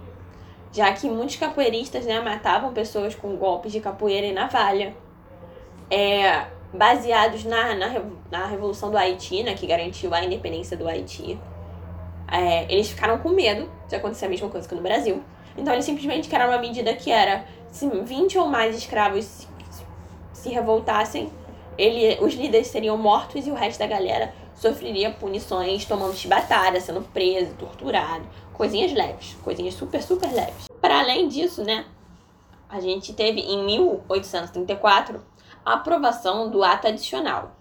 já 0.73 0.93
que 0.93 1.09
muitos 1.09 1.37
capoeiristas 1.37 2.05
né, 2.05 2.21
matavam 2.21 2.73
pessoas 2.73 3.14
com 3.14 3.37
golpes 3.37 3.73
de 3.73 3.81
capoeira 3.81 4.26
e 4.26 4.33
navalha. 4.33 4.95
É, 5.90 6.47
baseados 6.73 7.45
na, 7.45 7.75
na, 7.75 8.02
na 8.31 8.47
Revolução 8.47 8.90
do 8.90 8.99
Haiti, 8.99 9.43
né, 9.43 9.55
que 9.55 9.67
garantiu 9.67 10.12
a 10.12 10.23
independência 10.23 10.76
do 10.76 10.87
Haiti. 10.87 11.38
É, 12.30 12.70
eles 12.73 12.90
ficaram 12.90 13.18
com 13.18 13.30
medo 13.30 13.70
de 13.88 13.97
acontecer 13.97 14.26
a 14.26 14.28
mesma 14.28 14.49
coisa 14.49 14.68
que 14.68 14.75
no 14.75 14.82
Brasil. 14.82 15.23
Então 15.56 15.73
eles 15.73 15.85
simplesmente 15.85 16.28
criaram 16.28 16.52
uma 16.52 16.61
medida 16.61 16.94
que 16.94 17.11
era 17.11 17.44
se 17.70 17.88
20 17.88 18.38
ou 18.38 18.47
mais 18.47 18.76
escravos 18.76 19.25
se, 19.25 19.47
se 20.32 20.49
revoltassem, 20.50 21.30
ele, 21.76 22.23
os 22.25 22.35
líderes 22.35 22.68
seriam 22.68 22.97
mortos 22.97 23.47
e 23.47 23.50
o 23.50 23.54
resto 23.54 23.78
da 23.78 23.87
galera 23.87 24.35
sofreria 24.54 25.11
punições 25.12 25.85
tomando 25.85 26.14
chibatada, 26.14 26.80
sendo 26.80 27.02
preso, 27.02 27.54
torturado, 27.54 28.25
coisinhas 28.52 28.92
leves, 28.92 29.37
coisinhas 29.44 29.75
super, 29.75 30.02
super 30.02 30.30
leves. 30.32 30.66
Para 30.80 30.99
além 30.99 31.28
disso, 31.28 31.62
né, 31.62 31.87
a 32.68 32.80
gente 32.80 33.12
teve 33.12 33.40
em 33.40 33.64
1834 33.64 35.25
a 35.64 35.75
aprovação 35.75 36.50
do 36.50 36.64
ato 36.64 36.88
adicional. 36.88 37.56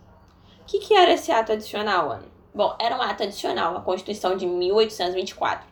O 0.62 0.65
que, 0.65 0.79
que 0.79 0.93
era 0.93 1.13
esse 1.13 1.31
ato 1.31 1.51
adicional, 1.51 2.12
Ana? 2.12 2.37
Bom, 2.58 2.76
era 2.80 2.98
um 2.98 3.02
ato 3.04 3.22
adicional 3.22 3.78
à 3.78 3.82
Constituição 3.82 4.36
de 4.36 4.48
1824, 4.48 5.64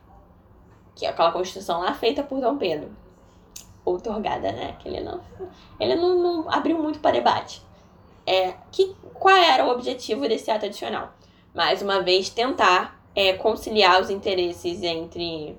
que 0.94 1.04
é 1.04 1.10
aquela 1.10 1.32
Constituição 1.32 1.80
lá 1.80 1.96
feita 1.96 2.22
por 2.22 2.40
Dom 2.40 2.60
Pedro 2.60 2.96
outorgada, 3.84 4.52
né? 4.52 4.76
Que 4.78 4.90
ele 4.90 5.00
não, 5.00 5.20
ele 5.80 5.96
não, 5.96 6.16
não 6.16 6.54
abriu 6.54 6.78
muito 6.78 7.00
para 7.00 7.10
debate. 7.10 7.60
É, 8.24 8.54
que, 8.72 8.96
qual 9.16 9.36
era 9.36 9.66
o 9.66 9.72
objetivo 9.72 10.28
desse 10.28 10.52
ato 10.52 10.68
adicional? 10.68 11.12
Mais 11.56 11.82
uma 11.82 12.04
vez, 12.04 12.30
tentar 12.30 13.04
é, 13.16 13.34
conciliar 13.34 14.00
os 14.00 14.12
interesses 14.12 14.84
entre, 14.84 15.58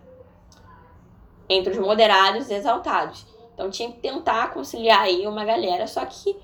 entre 1.48 1.72
os 1.72 1.78
moderados 1.78 2.48
e 2.50 2.54
exaltados. 2.54 3.26
Então 3.52 3.68
tinha 3.68 3.90
que 3.90 3.98
tentar 3.98 4.52
conciliar 4.54 5.00
aí 5.00 5.26
uma 5.26 5.44
galera, 5.44 5.88
só 5.88 6.06
que 6.06 6.36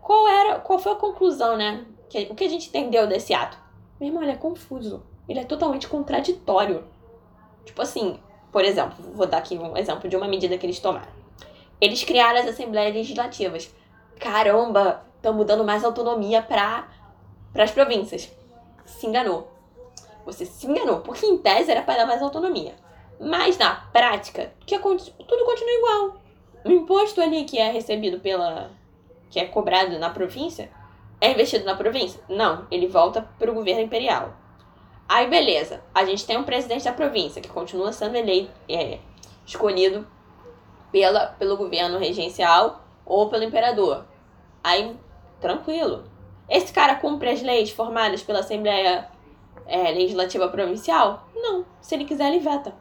qual 0.00 0.26
era, 0.26 0.60
qual 0.60 0.78
foi 0.78 0.92
a 0.92 0.96
conclusão, 0.96 1.58
né? 1.58 1.84
Que, 2.08 2.28
o 2.30 2.34
que 2.34 2.44
a 2.44 2.48
gente 2.48 2.68
entendeu 2.68 3.06
desse 3.06 3.34
ato? 3.34 3.68
Meu 4.00 4.08
irmão, 4.08 4.22
ele 4.22 4.32
é 4.32 4.36
confuso. 4.36 5.02
Ele 5.28 5.38
é 5.38 5.44
totalmente 5.44 5.86
contraditório. 5.86 6.84
Tipo 7.64 7.82
assim, 7.82 8.18
por 8.50 8.64
exemplo, 8.64 8.96
vou 9.14 9.26
dar 9.26 9.38
aqui 9.38 9.58
um 9.58 9.76
exemplo 9.76 10.08
de 10.08 10.16
uma 10.16 10.26
medida 10.26 10.56
que 10.56 10.64
eles 10.64 10.80
tomaram. 10.80 11.12
Eles 11.80 12.02
criaram 12.02 12.40
as 12.40 12.46
assembleias 12.46 12.94
legislativas. 12.94 13.72
Caramba, 14.18 15.04
estamos 15.16 15.46
dando 15.46 15.64
mais 15.64 15.84
autonomia 15.84 16.42
para 16.42 16.88
as 17.54 17.70
províncias. 17.70 18.32
Se 18.84 19.06
enganou. 19.06 19.48
Você 20.24 20.44
se 20.44 20.66
enganou, 20.66 21.00
porque 21.00 21.26
em 21.26 21.38
tese 21.38 21.70
era 21.70 21.82
para 21.82 21.98
dar 21.98 22.06
mais 22.06 22.22
autonomia. 22.22 22.74
Mas 23.20 23.56
na 23.58 23.74
prática, 23.92 24.52
que 24.66 24.78
tudo 24.78 25.44
continua 25.44 25.72
igual. 25.72 26.16
O 26.64 26.70
imposto 26.70 27.20
ali 27.20 27.44
que 27.44 27.58
é 27.58 27.70
recebido 27.70 28.20
pela. 28.20 28.70
que 29.30 29.38
é 29.38 29.44
cobrado 29.44 29.98
na 29.98 30.10
província, 30.10 30.70
é 31.20 31.32
investido 31.32 31.64
na 31.64 31.74
província? 31.74 32.20
Não, 32.28 32.66
ele 32.70 32.86
volta 32.86 33.28
para 33.38 33.50
o 33.50 33.54
governo 33.54 33.82
imperial. 33.82 34.34
Aí 35.08 35.28
beleza, 35.28 35.82
a 35.94 36.04
gente 36.04 36.24
tem 36.24 36.36
um 36.36 36.44
presidente 36.44 36.84
da 36.84 36.92
província 36.92 37.42
que 37.42 37.48
continua 37.48 37.92
sendo 37.92 38.16
eleito, 38.16 38.52
é, 38.68 38.98
escolhido 39.44 40.06
pela, 40.92 41.26
pelo 41.26 41.56
governo 41.56 41.98
regencial 41.98 42.84
ou 43.04 43.28
pelo 43.28 43.44
imperador. 43.44 44.04
Aí, 44.62 44.96
tranquilo. 45.40 46.04
Esse 46.48 46.72
cara 46.72 46.96
cumpre 46.96 47.30
as 47.30 47.42
leis 47.42 47.70
formadas 47.70 48.22
pela 48.22 48.40
Assembleia 48.40 49.08
é, 49.66 49.90
Legislativa 49.92 50.48
Provincial? 50.48 51.28
Não. 51.34 51.64
Se 51.80 51.94
ele 51.94 52.04
quiser, 52.04 52.28
ele 52.28 52.40
veta. 52.40 52.74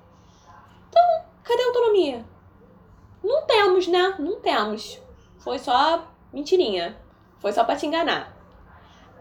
Então, 0.90 1.04
cadê 1.44 1.62
a 1.62 1.68
autonomia? 1.68 2.26
Não 3.24 3.46
temos, 3.46 3.88
né? 3.88 4.16
Não 4.20 4.40
temos. 4.40 5.00
Foi 5.38 5.60
só 5.60 6.08
mentirinha. 6.34 6.98
Foi 7.40 7.52
só 7.52 7.64
para 7.64 7.76
te 7.76 7.86
enganar. 7.86 8.36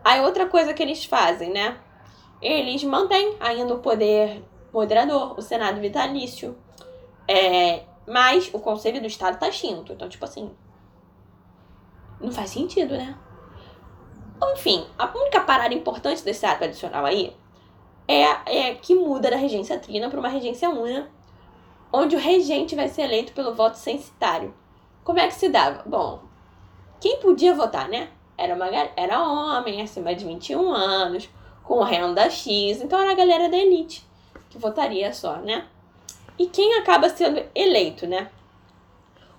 Aí 0.04 0.20
outra 0.20 0.46
coisa 0.46 0.74
que 0.74 0.82
eles 0.82 1.04
fazem, 1.04 1.50
né? 1.50 1.78
Eles 2.40 2.82
mantêm 2.84 3.36
ainda 3.40 3.74
o 3.74 3.80
poder 3.80 4.44
moderador, 4.72 5.38
o 5.38 5.42
Senado 5.42 5.80
vitalício. 5.80 6.56
É, 7.26 7.82
mas 8.06 8.50
o 8.52 8.58
Conselho 8.58 9.00
do 9.00 9.06
Estado 9.06 9.38
tá 9.38 9.48
extinto. 9.48 9.92
Então, 9.92 10.08
tipo 10.08 10.24
assim. 10.24 10.50
Não 12.20 12.32
faz 12.32 12.50
sentido, 12.50 12.96
né? 12.96 13.16
Enfim, 14.52 14.86
a 14.98 15.06
única 15.06 15.40
parada 15.40 15.74
importante 15.74 16.22
desse 16.22 16.46
ato 16.46 16.64
adicional 16.64 17.04
aí 17.04 17.36
é, 18.06 18.68
é 18.68 18.74
que 18.74 18.94
muda 18.94 19.30
da 19.30 19.36
regência 19.36 19.78
trina 19.78 20.08
para 20.08 20.18
uma 20.18 20.28
regência 20.28 20.70
una, 20.70 21.10
onde 21.92 22.16
o 22.16 22.18
regente 22.18 22.74
vai 22.74 22.88
ser 22.88 23.02
eleito 23.02 23.32
pelo 23.32 23.54
voto 23.54 23.76
censitário. 23.76 24.54
Como 25.04 25.18
é 25.18 25.26
que 25.26 25.34
se 25.34 25.48
dava? 25.48 25.82
Bom, 25.86 26.22
quem 27.00 27.18
podia 27.18 27.54
votar, 27.54 27.88
né? 27.88 28.08
Era, 28.36 28.54
uma, 28.54 28.66
era 28.96 29.22
homem 29.22 29.82
acima 29.82 30.14
de 30.14 30.24
21 30.24 30.72
anos, 30.72 31.28
com 31.64 31.82
renda 31.82 32.30
X, 32.30 32.80
então 32.80 32.98
era 32.98 33.12
a 33.12 33.16
galera 33.16 33.48
da 33.48 33.56
elite 33.56 34.08
que 34.48 34.58
votaria 34.58 35.12
só, 35.12 35.36
né? 35.36 35.66
E 36.38 36.46
quem 36.46 36.74
acaba 36.74 37.08
sendo 37.08 37.42
eleito, 37.54 38.06
né? 38.06 38.30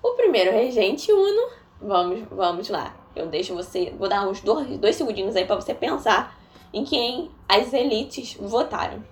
O 0.01 0.11
primeiro 0.11 0.51
regente 0.51 1.11
uno, 1.11 1.51
vamos, 1.81 2.27
vamos 2.29 2.69
lá. 2.69 2.95
Eu 3.15 3.27
deixo 3.27 3.53
você, 3.53 3.93
vou 3.97 4.07
dar 4.07 4.27
uns 4.27 4.41
dois, 4.41 4.77
dois 4.77 4.95
segundinhos 4.95 5.35
aí 5.35 5.45
para 5.45 5.55
você 5.55 5.73
pensar 5.73 6.37
em 6.73 6.83
quem 6.83 7.31
as 7.47 7.73
elites 7.73 8.35
votaram. 8.39 9.03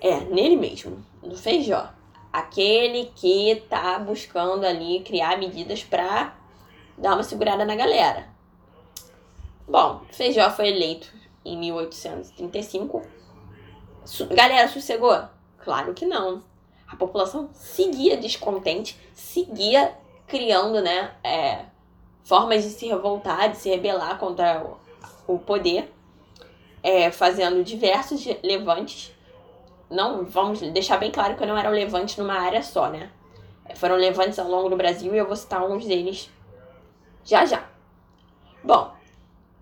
É, 0.00 0.20
nele 0.20 0.56
mesmo, 0.56 1.04
no 1.22 1.36
Feijó. 1.36 1.90
Aquele 2.32 3.12
que 3.14 3.62
tá 3.68 3.98
buscando 3.98 4.64
ali 4.64 5.00
criar 5.00 5.38
medidas 5.38 5.84
para 5.84 6.34
dar 7.02 7.14
uma 7.14 7.24
segurada 7.24 7.64
na 7.64 7.74
galera. 7.74 8.28
Bom, 9.66 10.02
Feijó 10.12 10.48
foi 10.50 10.68
eleito 10.68 11.12
em 11.44 11.58
1835. 11.58 13.02
Galera, 14.30 14.68
sossegou? 14.68 15.20
Claro 15.58 15.92
que 15.94 16.06
não. 16.06 16.42
A 16.86 16.94
população 16.94 17.50
seguia 17.52 18.16
descontente, 18.16 18.98
seguia 19.12 19.96
criando 20.28 20.80
né, 20.80 21.12
é, 21.24 21.64
formas 22.22 22.62
de 22.62 22.70
se 22.70 22.86
revoltar, 22.86 23.50
de 23.50 23.56
se 23.56 23.68
rebelar 23.68 24.18
contra 24.18 24.64
o, 25.26 25.34
o 25.34 25.38
poder, 25.38 25.92
é, 26.82 27.10
fazendo 27.10 27.64
diversos 27.64 28.24
levantes. 28.44 29.12
Não, 29.90 30.24
vamos 30.24 30.60
deixar 30.60 30.98
bem 30.98 31.10
claro 31.10 31.36
que 31.36 31.44
não 31.44 31.58
era 31.58 31.68
um 31.68 31.74
levante 31.74 32.18
numa 32.20 32.34
área 32.34 32.62
só, 32.62 32.88
né? 32.88 33.10
foram 33.76 33.96
levantes 33.96 34.38
ao 34.38 34.48
longo 34.48 34.68
do 34.68 34.76
Brasil 34.76 35.14
e 35.14 35.18
eu 35.18 35.26
vou 35.26 35.36
citar 35.36 35.60
alguns 35.60 35.86
deles 35.86 36.28
já 37.24 37.44
já. 37.44 37.66
Bom, 38.62 38.92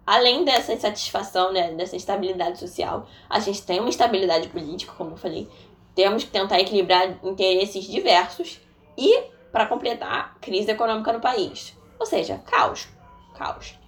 além 0.07 0.45
dessa 0.45 0.73
insatisfação, 0.73 1.53
né, 1.53 1.73
dessa 1.73 1.97
instabilidade 1.97 2.59
social, 2.59 3.07
a 3.29 3.39
gente 3.39 3.63
tem 3.63 3.81
uma 3.81 3.89
instabilidade 3.89 4.49
política, 4.49 4.93
como 4.97 5.13
eu 5.13 5.17
falei. 5.17 5.49
Temos 5.95 6.25
que 6.25 6.31
tentar 6.31 6.61
equilibrar 6.61 7.19
interesses 7.25 7.85
diversos 7.85 8.61
e, 8.97 9.23
para 9.53 9.67
completar, 9.67 10.37
crise 10.41 10.71
econômica 10.71 11.13
no 11.13 11.21
país. 11.21 11.77
Ou 11.99 12.07
seja, 12.07 12.39
caos. 12.47 12.89
Caos. 13.35 13.79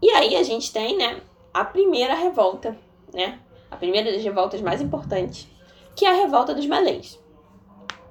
E 0.00 0.10
aí 0.10 0.36
a 0.36 0.42
gente 0.42 0.72
tem, 0.72 0.96
né, 0.96 1.20
a 1.54 1.64
primeira 1.64 2.14
revolta, 2.14 2.76
né? 3.12 3.38
A 3.70 3.76
primeira 3.76 4.12
das 4.12 4.22
revoltas 4.22 4.60
mais 4.60 4.80
importantes, 4.80 5.48
que 5.94 6.04
é 6.04 6.10
a 6.10 6.22
revolta 6.22 6.54
dos 6.54 6.66
malês. 6.66 7.18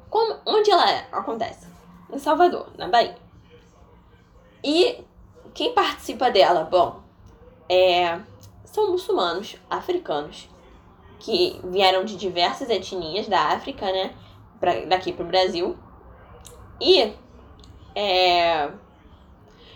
Como, 0.09 0.39
onde 0.45 0.69
ela 0.71 0.85
acontece? 1.11 1.67
Em 2.11 2.17
Salvador, 2.17 2.69
na 2.77 2.87
Bahia. 2.87 3.15
E 4.63 5.03
quem 5.53 5.73
participa 5.73 6.29
dela? 6.29 6.63
Bom, 6.63 7.01
é, 7.67 8.19
são 8.65 8.91
muçulmanos 8.91 9.55
africanos 9.69 10.49
que 11.19 11.59
vieram 11.65 12.03
de 12.03 12.15
diversas 12.15 12.69
etnias 12.69 13.27
da 13.27 13.39
África, 13.49 13.85
né? 13.85 14.13
Pra, 14.59 14.85
daqui 14.85 15.13
para 15.13 15.25
o 15.25 15.27
Brasil. 15.27 15.77
E 16.79 17.13
é, 17.95 18.71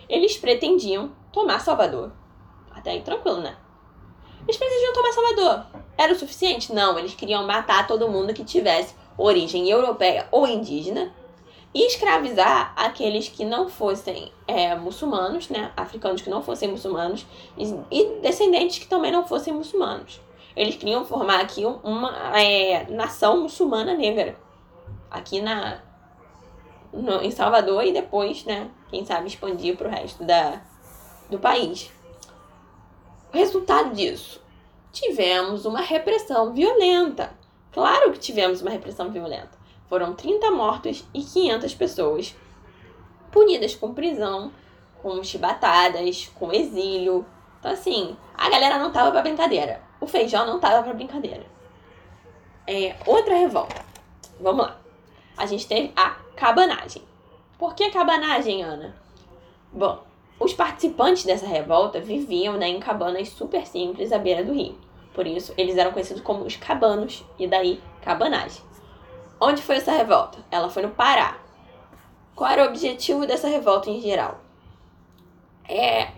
eles 0.08 0.38
pretendiam 0.38 1.12
tomar 1.32 1.60
Salvador. 1.60 2.12
Até 2.72 2.92
aí 2.92 3.02
tranquilo, 3.02 3.42
né? 3.42 3.56
Eles 4.44 4.58
pretendiam 4.58 4.94
tomar 4.94 5.12
Salvador. 5.12 5.66
Era 5.98 6.14
o 6.14 6.16
suficiente? 6.16 6.74
Não, 6.74 6.98
eles 7.00 7.16
queriam 7.16 7.46
matar 7.46 7.88
todo 7.88 8.10
mundo 8.10 8.34
que 8.34 8.44
tivesse 8.44 8.96
origem 9.18 9.70
europeia 9.70 10.28
ou 10.32 10.48
indígena 10.48 11.14
e 11.76 11.88
escravizar 11.88 12.74
aqueles 12.78 13.28
que 13.28 13.44
não 13.44 13.68
fossem 13.68 14.32
é, 14.48 14.74
muçulmanos, 14.76 15.50
né, 15.50 15.74
africanos 15.76 16.22
que 16.22 16.30
não 16.30 16.42
fossem 16.42 16.70
muçulmanos 16.70 17.26
e, 17.58 18.20
descendentes 18.22 18.80
que 18.80 18.88
também 18.88 19.12
não 19.12 19.28
fossem 19.28 19.54
muçulmanos. 19.54 20.22
Eles 20.56 20.78
queriam 20.78 21.04
formar 21.04 21.42
aqui 21.42 21.66
uma 21.84 22.40
é, 22.40 22.90
nação 22.90 23.42
muçulmana 23.42 23.94
negra 23.94 24.38
aqui 25.12 25.42
na 25.42 25.82
no, 26.94 27.22
em 27.22 27.30
Salvador 27.30 27.84
e 27.84 27.92
depois, 27.92 28.46
né, 28.46 28.72
quem 28.90 29.06
sabe 29.06 29.28
expandir 29.28 29.76
para 29.76 29.90
o 29.90 29.92
resto 29.92 30.24
da, 30.24 30.62
do 31.30 31.38
país. 31.38 31.92
O 33.34 33.38
resultado 33.38 33.94
disso, 33.94 34.42
tivemos 34.94 35.66
uma 35.66 35.82
repressão 35.82 36.54
violenta 36.54 37.36
Claro 37.76 38.14
que 38.14 38.20
tivemos 38.20 38.62
uma 38.62 38.72
repressão 38.72 39.12
violenta. 39.12 39.52
Foram 39.90 40.14
30 40.14 40.52
mortos 40.52 41.06
e 41.14 41.22
500 41.22 41.76
pessoas 41.76 42.36
punidas 43.32 43.76
com 43.76 43.94
prisão, 43.94 44.52
com 45.02 45.24
chibatadas, 45.24 46.32
com 46.36 46.52
exílio. 46.52 47.26
Então, 47.60 47.72
assim, 47.72 48.16
a 48.36 48.50
galera 48.50 48.80
não 48.80 48.92
tava 48.92 49.12
pra 49.12 49.22
brincadeira. 49.22 49.82
O 50.00 50.08
feijão 50.08 50.46
não 50.46 50.60
tava 50.60 50.84
pra 50.84 50.94
brincadeira. 50.94 51.46
É, 52.68 52.96
outra 53.06 53.36
revolta. 53.36 53.86
Vamos 54.40 54.66
lá. 54.66 54.78
A 55.38 55.46
gente 55.46 55.68
teve 55.68 55.92
a 55.96 56.12
cabanagem. 56.36 57.04
Por 57.58 57.76
que 57.76 57.90
cabanagem, 57.90 58.64
Ana? 58.64 58.96
Bom, 59.72 60.04
os 60.40 60.54
participantes 60.54 61.24
dessa 61.24 61.46
revolta 61.46 62.00
viviam 62.00 62.58
né, 62.58 62.68
em 62.68 62.80
cabanas 62.80 63.30
super 63.30 63.66
simples 63.66 64.12
à 64.12 64.18
beira 64.18 64.44
do 64.44 64.54
rio. 64.54 64.78
Por 65.14 65.26
isso, 65.26 65.54
eles 65.58 65.78
eram 65.78 65.92
conhecidos 65.92 66.22
como 66.22 66.44
os 66.44 66.58
cabanos, 66.58 67.24
e 67.40 67.48
daí 67.48 67.82
cabanagem. 68.02 68.62
Onde 69.40 69.62
foi 69.62 69.78
essa 69.78 69.92
revolta? 69.92 70.40
Ela 70.50 70.70
foi 70.70 70.84
no 70.84 70.90
Pará. 70.90 71.38
Qual 72.36 72.50
era 72.50 72.64
o 72.64 72.68
objetivo 72.68 73.26
dessa 73.26 73.48
revolta 73.48 73.90
em 73.90 74.02
geral? 74.02 74.40
É, 75.68 76.10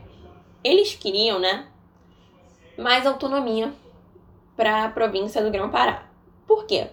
eles 0.63 0.95
queriam, 0.95 1.39
né, 1.39 1.67
mais 2.77 3.05
autonomia 3.05 3.73
para 4.55 4.85
a 4.85 4.89
província 4.89 5.43
do 5.43 5.51
Grão-Pará. 5.51 6.07
Por 6.45 6.65
quê? 6.65 6.87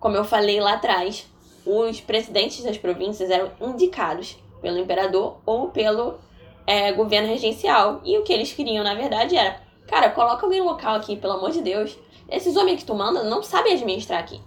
Como 0.00 0.16
eu 0.16 0.24
falei 0.24 0.60
lá 0.60 0.74
atrás, 0.74 1.26
os 1.64 2.00
presidentes 2.00 2.64
das 2.64 2.78
províncias 2.78 3.30
eram 3.30 3.52
indicados 3.60 4.36
pelo 4.60 4.78
imperador 4.78 5.38
ou 5.44 5.68
pelo 5.70 6.18
é, 6.66 6.92
governo 6.92 7.28
regencial. 7.28 8.00
E 8.04 8.18
o 8.18 8.22
que 8.22 8.32
eles 8.32 8.52
queriam, 8.52 8.84
na 8.84 8.94
verdade, 8.94 9.36
era 9.36 9.66
Cara, 9.86 10.10
coloca 10.10 10.44
alguém 10.44 10.60
local 10.60 10.96
aqui, 10.96 11.16
pelo 11.16 11.34
amor 11.34 11.52
de 11.52 11.62
Deus. 11.62 11.96
Esses 12.28 12.56
homens 12.56 12.80
que 12.80 12.86
tu 12.86 12.94
manda 12.94 13.22
não 13.22 13.42
sabem 13.42 13.74
administrar 13.74 14.18
aqui. 14.18 14.40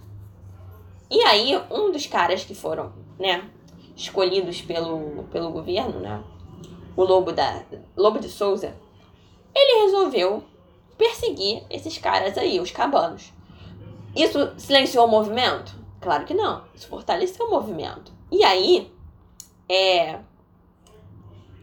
E 1.10 1.22
aí, 1.22 1.60
um 1.70 1.90
dos 1.90 2.06
caras 2.06 2.44
que 2.44 2.54
foram, 2.54 2.92
né, 3.18 3.50
escolhidos 3.96 4.62
pelo, 4.62 5.24
pelo 5.24 5.50
governo, 5.50 6.00
né, 6.00 6.22
o 6.96 7.02
Lobo 7.02 7.32
da 7.32 7.64
Lobo 7.96 8.18
de 8.18 8.28
Souza, 8.28 8.76
ele 9.54 9.86
resolveu 9.86 10.44
perseguir 10.96 11.64
esses 11.68 11.98
caras 11.98 12.38
aí, 12.38 12.60
os 12.60 12.70
cabanos. 12.70 13.32
Isso 14.14 14.52
silenciou 14.56 15.06
o 15.06 15.10
movimento? 15.10 15.74
Claro 16.00 16.24
que 16.24 16.34
não. 16.34 16.64
Isso 16.74 16.88
fortaleceu 16.88 17.46
o 17.46 17.50
movimento. 17.50 18.12
E 18.30 18.44
aí, 18.44 18.92
é, 19.68 20.20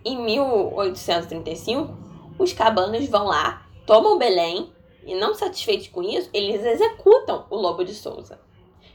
em 0.03 0.17
1835, 0.17 1.97
os 2.38 2.53
cabanos 2.53 3.07
vão 3.07 3.25
lá 3.25 3.67
tomam 3.88 4.17
Belém 4.17 4.71
e, 5.03 5.15
não 5.15 5.33
satisfeitos 5.33 5.88
com 5.88 6.03
isso, 6.03 6.29
eles 6.33 6.63
executam 6.63 7.45
o 7.49 7.55
Lobo 7.55 7.83
de 7.83 7.95
Souza. 7.95 8.39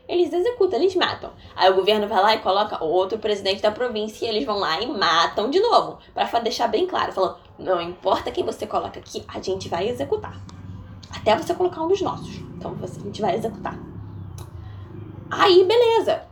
Eles 0.09 0.33
executam, 0.33 0.79
eles 0.79 0.95
matam. 0.97 1.31
Aí 1.55 1.71
o 1.71 1.75
governo 1.75 2.09
vai 2.09 2.21
lá 2.21 2.35
e 2.35 2.39
coloca 2.41 2.83
outro 2.83 3.19
presidente 3.19 3.63
da 3.63 3.71
província 3.71 4.27
e 4.27 4.29
eles 4.29 4.45
vão 4.45 4.59
lá 4.59 4.81
e 4.81 4.87
matam 4.87 5.49
de 5.49 5.61
novo. 5.61 5.99
para 6.13 6.41
deixar 6.41 6.69
bem 6.69 6.87
claro, 6.87 7.13
falando: 7.13 7.37
não 7.59 7.81
importa 7.81 8.31
quem 8.31 8.45
você 8.45 8.67
coloca 8.67 8.99
aqui, 8.99 9.25
a 9.29 9.41
gente 9.41 9.69
vai 9.69 9.89
executar. 9.89 10.41
Até 11.15 11.37
você 11.37 11.55
colocar 11.55 11.83
um 11.83 11.89
dos 11.89 12.01
nossos. 12.01 12.37
Então 12.57 12.77
a 12.83 12.87
gente 12.87 13.21
vai 13.21 13.37
executar. 13.37 13.79
Aí, 15.31 15.65
beleza. 15.65 16.23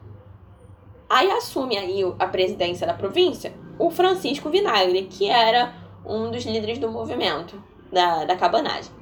Aí 1.08 1.30
assume 1.30 1.76
aí 1.78 2.02
a 2.18 2.26
presidência 2.26 2.86
da 2.86 2.94
província 2.94 3.52
o 3.80 3.90
Francisco 3.90 4.50
Vinagre, 4.50 5.06
que 5.06 5.26
era 5.28 5.72
um 6.04 6.30
dos 6.30 6.44
líderes 6.44 6.78
do 6.78 6.90
movimento 6.90 7.60
da, 7.90 8.26
da 8.26 8.36
cabanagem. 8.36 8.92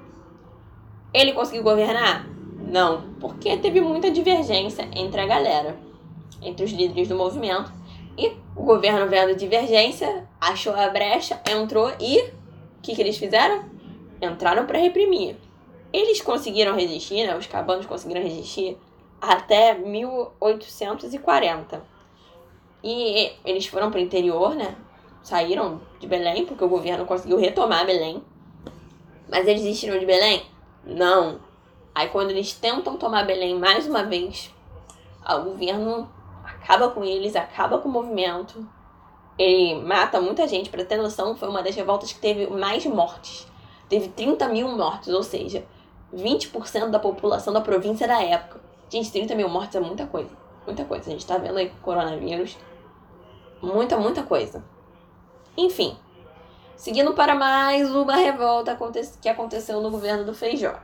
Ele 1.13 1.33
conseguiu 1.33 1.65
governar? 1.65 2.25
Não, 2.69 3.15
porque 3.19 3.57
teve 3.57 3.81
muita 3.81 4.11
divergência 4.11 4.87
entre 4.95 5.23
a 5.23 5.27
galera, 5.27 5.75
entre 6.43 6.67
os 6.67 6.71
líderes 6.71 7.09
do 7.09 7.17
movimento. 7.17 7.73
E 8.17 8.33
o 8.55 8.63
governo, 8.63 9.09
vendo 9.09 9.35
divergência, 9.35 10.29
achou 10.39 10.75
a 10.75 10.91
brecha, 10.91 11.41
entrou 11.51 11.91
e 11.99 12.21
o 12.21 12.31
que, 12.83 12.95
que 12.95 13.01
eles 13.01 13.17
fizeram? 13.17 13.65
Entraram 14.21 14.67
para 14.67 14.79
reprimir. 14.79 15.37
Eles 15.91 16.21
conseguiram 16.21 16.77
resistir, 16.77 17.27
né? 17.27 17.35
Os 17.37 17.47
cabanos 17.47 17.87
conseguiram 17.87 18.21
resistir 18.21 18.77
até 19.19 19.73
1840. 19.75 21.83
E 22.85 23.33
eles 23.45 23.67
foram 23.67 23.91
para 23.91 23.99
o 23.99 24.03
interior, 24.03 24.55
né? 24.55 24.77
Saíram 25.23 25.81
de 25.99 26.07
Belém, 26.07 26.45
porque 26.45 26.63
o 26.63 26.69
governo 26.69 27.07
conseguiu 27.07 27.39
retomar 27.39 27.87
Belém. 27.87 28.23
Mas 29.31 29.47
eles 29.47 29.63
desistiram 29.63 29.99
de 29.99 30.05
Belém? 30.05 30.43
Não. 30.85 31.48
Aí 31.99 32.11
quando 32.11 32.31
eles 32.31 32.53
tentam 32.53 32.97
tomar 32.97 33.27
Belém 33.27 33.59
mais 33.59 33.85
uma 33.89 34.05
vez, 34.05 34.55
o 35.29 35.41
governo 35.41 36.09
acaba 36.45 36.91
com 36.91 37.03
eles, 37.03 37.35
acaba 37.35 37.79
com 37.79 37.89
o 37.89 37.93
movimento. 37.93 38.65
Ele 39.37 39.83
mata 39.83 40.21
muita 40.21 40.47
gente, 40.47 40.71
para 40.71 40.85
ter 40.85 40.97
noção, 40.97 41.37
foi 41.37 41.49
uma 41.49 41.61
das 41.61 41.75
revoltas 41.75 42.13
que 42.13 42.21
teve 42.21 42.47
mais 42.47 42.87
mortes. 42.87 43.49
Teve 43.89 44.11
30 44.11 44.47
mil 44.47 44.69
mortes, 44.69 45.09
ou 45.09 45.25
seja, 45.25 45.67
20% 46.15 46.89
da 46.89 47.01
população 47.01 47.53
da 47.53 47.61
província 47.61 48.07
da 48.07 48.23
época. 48.23 48.61
Gente, 48.89 49.11
30 49.11 49.35
mil 49.35 49.49
mortes 49.49 49.75
é 49.75 49.81
muita 49.81 50.07
coisa. 50.07 50.31
Muita 50.65 50.85
coisa. 50.85 51.09
A 51.09 51.11
gente 51.11 51.27
tá 51.27 51.37
vendo 51.37 51.59
aí 51.59 51.69
coronavírus. 51.83 52.57
Muita, 53.61 53.97
muita 53.97 54.23
coisa. 54.23 54.63
Enfim, 55.57 55.97
Seguindo 56.77 57.13
para 57.13 57.35
mais 57.35 57.93
uma 57.93 58.15
revolta 58.15 58.79
que 59.21 59.29
aconteceu 59.29 59.81
no 59.81 59.91
governo 59.91 60.25
do 60.25 60.33
Feijó. 60.33 60.79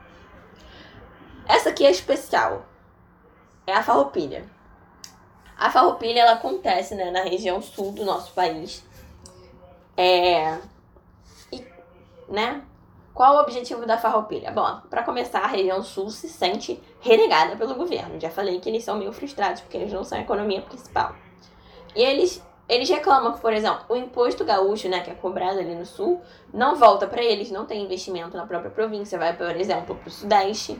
Essa 1.47 1.69
aqui 1.69 1.85
é 1.85 1.91
especial. 1.91 2.65
É 3.67 3.73
a 3.73 3.83
farroupilha. 3.83 4.45
A 5.57 5.69
farroupilha 5.69 6.21
ela 6.21 6.33
acontece 6.33 6.95
né, 6.95 7.11
na 7.11 7.21
região 7.21 7.61
sul 7.61 7.91
do 7.91 8.03
nosso 8.03 8.33
país. 8.33 8.83
É... 9.95 10.57
E, 11.51 11.65
né? 12.27 12.61
Qual 13.13 13.37
o 13.37 13.41
objetivo 13.41 13.85
da 13.85 13.97
farroupilha? 13.97 14.51
Bom, 14.51 14.81
para 14.89 15.03
começar, 15.03 15.39
a 15.39 15.47
região 15.47 15.81
sul 15.81 16.09
se 16.09 16.27
sente 16.27 16.81
renegada 16.99 17.55
pelo 17.55 17.75
governo. 17.75 18.19
Já 18.19 18.29
falei 18.29 18.59
que 18.59 18.67
eles 18.67 18.83
são 18.83 18.97
meio 18.97 19.13
frustrados 19.13 19.61
porque 19.61 19.77
eles 19.77 19.93
não 19.93 20.03
são 20.03 20.17
a 20.17 20.21
economia 20.21 20.61
principal. 20.61 21.15
E 21.95 22.01
eles 22.01 22.43
eles 22.67 22.89
reclamam 22.89 23.33
que, 23.33 23.39
por 23.39 23.53
exemplo, 23.53 23.85
o 23.87 23.95
imposto 23.95 24.43
gaúcho, 24.43 24.89
né, 24.89 25.01
que 25.01 25.11
é 25.11 25.13
cobrado 25.13 25.59
ali 25.59 25.75
no 25.75 25.85
sul, 25.85 26.19
não 26.51 26.75
volta 26.75 27.05
para 27.05 27.23
eles, 27.23 27.51
não 27.51 27.65
tem 27.65 27.83
investimento 27.83 28.35
na 28.35 28.47
própria 28.47 28.71
província, 28.71 29.19
vai, 29.19 29.37
por 29.37 29.55
exemplo, 29.55 29.95
para 29.95 30.07
o 30.07 30.11
sudeste. 30.11 30.79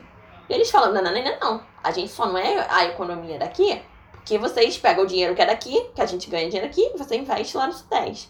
E 0.49 0.53
eles 0.53 0.69
falam: 0.69 0.93
não, 0.93 1.01
não, 1.01 1.11
não, 1.11 1.39
não, 1.39 1.63
a 1.83 1.91
gente 1.91 2.11
só 2.11 2.25
não 2.27 2.37
é 2.37 2.65
a 2.69 2.85
economia 2.85 3.39
daqui 3.39 3.81
que 4.25 4.39
vocês 4.39 4.75
pegam 4.77 5.03
o 5.03 5.07
dinheiro 5.07 5.35
que 5.35 5.41
é 5.41 5.45
daqui, 5.45 5.87
que 5.93 6.01
a 6.01 6.05
gente 6.05 6.29
ganha 6.29 6.49
dinheiro 6.49 6.67
aqui, 6.67 6.91
você 6.97 7.15
investe 7.15 7.55
lá 7.55 7.67
no 7.67 7.73
Sudeste. 7.73 8.29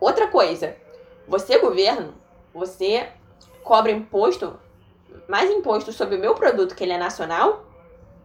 Outra 0.00 0.26
coisa, 0.26 0.76
você, 1.26 1.56
governo, 1.58 2.14
você 2.52 3.08
cobra 3.62 3.92
imposto, 3.92 4.58
mais 5.28 5.48
imposto 5.48 5.92
sobre 5.92 6.16
o 6.16 6.20
meu 6.20 6.34
produto, 6.34 6.74
que 6.74 6.82
ele 6.82 6.92
é 6.92 6.98
nacional, 6.98 7.64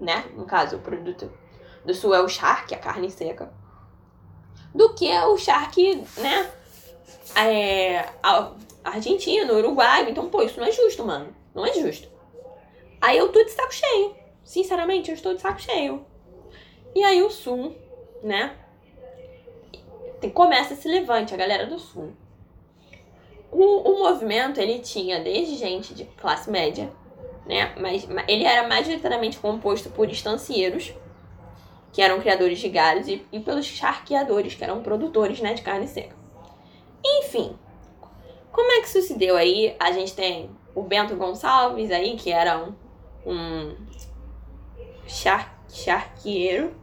né? 0.02 0.26
No 0.36 0.45
caso, 0.45 0.78
o 0.78 0.80
produto 0.80 1.32
do 1.86 1.93
sul 1.93 2.13
é 2.13 2.22
o 2.22 2.28
charque, 2.28 2.74
a 2.74 2.80
carne 2.80 3.12
seca, 3.12 3.54
do 4.74 4.93
que 4.95 5.12
o 5.19 5.38
charque, 5.38 6.04
né? 6.17 6.52
É, 7.36 8.10
argentino, 8.84 9.54
uruguaio. 9.54 10.10
Então, 10.10 10.28
pô, 10.28 10.41
isso 10.41 10.60
não 10.60 10.67
é 10.67 10.72
justo, 10.72 11.06
mano. 11.06 11.34
Não 11.54 11.65
é 11.65 11.74
justo. 11.74 12.08
Aí 13.01 13.17
eu 13.17 13.29
tô 13.31 13.43
de 13.43 13.51
saco 13.51 13.73
cheio. 13.73 14.15
Sinceramente, 14.43 15.09
eu 15.09 15.15
estou 15.15 15.33
de 15.33 15.41
saco 15.41 15.62
cheio. 15.62 16.05
E 16.95 17.03
aí 17.03 17.21
o 17.21 17.29
sul, 17.29 17.75
né? 18.23 18.55
Começa 20.33 20.73
esse 20.73 20.88
levante, 20.88 21.33
a 21.33 21.38
galera 21.38 21.65
do 21.65 21.79
sul. 21.79 22.13
O, 23.51 23.91
o 23.91 23.99
movimento, 23.99 24.59
ele 24.59 24.79
tinha 24.79 25.19
desde 25.19 25.55
gente 25.55 25.93
de 25.93 26.05
classe 26.05 26.49
média, 26.49 26.91
né? 27.45 27.73
Mas 27.79 28.07
ele 28.27 28.43
era 28.43 28.67
majoritariamente 28.67 29.39
composto 29.39 29.89
por 29.89 30.09
estancieiros, 30.09 30.93
que 31.91 32.01
eram 32.01 32.19
criadores 32.19 32.59
de 32.59 32.69
galhos, 32.69 33.07
e, 33.07 33.25
e 33.31 33.39
pelos 33.39 33.65
charqueadores, 33.65 34.55
que 34.55 34.63
eram 34.63 34.83
produtores 34.83 35.39
né, 35.39 35.53
de 35.53 35.62
carne 35.62 35.88
seca. 35.88 36.15
Enfim, 37.03 37.57
como 38.51 38.71
é 38.73 38.81
que 38.81 38.88
isso 38.88 39.01
se 39.01 39.17
deu 39.17 39.35
aí? 39.35 39.75
A 39.79 39.91
gente 39.91 40.13
tem 40.13 40.49
o 40.75 40.83
Bento 40.83 41.15
Gonçalves 41.15 41.91
aí, 41.91 42.15
que 42.15 42.31
era 42.31 42.59
um, 42.59 42.73
um 43.25 43.75
char, 45.08 45.62
charqueiro, 45.69 46.73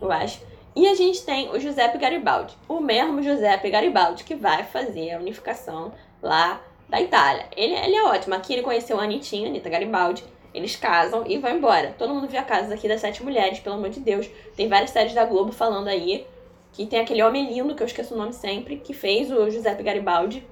eu 0.00 0.10
acho. 0.10 0.40
E 0.76 0.88
a 0.88 0.94
gente 0.94 1.24
tem 1.24 1.50
o 1.50 1.58
Giuseppe 1.58 1.98
Garibaldi, 1.98 2.56
o 2.68 2.80
mesmo 2.80 3.22
Giuseppe 3.22 3.70
Garibaldi 3.70 4.24
que 4.24 4.34
vai 4.34 4.64
fazer 4.64 5.12
a 5.12 5.18
unificação 5.18 5.92
lá 6.20 6.60
da 6.88 7.00
Itália. 7.00 7.46
Ele, 7.56 7.74
ele 7.74 7.94
é 7.94 8.04
ótimo. 8.04 8.34
Aqui 8.34 8.52
ele 8.52 8.62
conheceu 8.62 8.98
a 8.98 9.04
Anitinha, 9.04 9.48
Anitta 9.48 9.70
Garibaldi. 9.70 10.24
Eles 10.52 10.76
casam 10.76 11.24
e 11.26 11.38
vão 11.38 11.56
embora. 11.56 11.94
Todo 11.98 12.14
mundo 12.14 12.28
vê 12.28 12.36
a 12.36 12.42
casa 12.44 12.74
aqui 12.74 12.86
das 12.86 13.00
sete 13.00 13.22
mulheres, 13.22 13.58
pelo 13.58 13.76
amor 13.76 13.90
de 13.90 14.00
Deus. 14.00 14.28
Tem 14.56 14.68
várias 14.68 14.90
séries 14.90 15.14
da 15.14 15.24
Globo 15.24 15.52
falando 15.52 15.88
aí 15.88 16.26
que 16.72 16.86
tem 16.86 17.00
aquele 17.00 17.22
homem 17.22 17.52
lindo, 17.52 17.74
que 17.74 17.82
eu 17.82 17.86
esqueço 17.86 18.14
o 18.14 18.16
nome 18.16 18.32
sempre, 18.32 18.76
que 18.76 18.92
fez 18.92 19.30
o 19.30 19.48
Giuseppe 19.50 19.82
Garibaldi. 19.82 20.44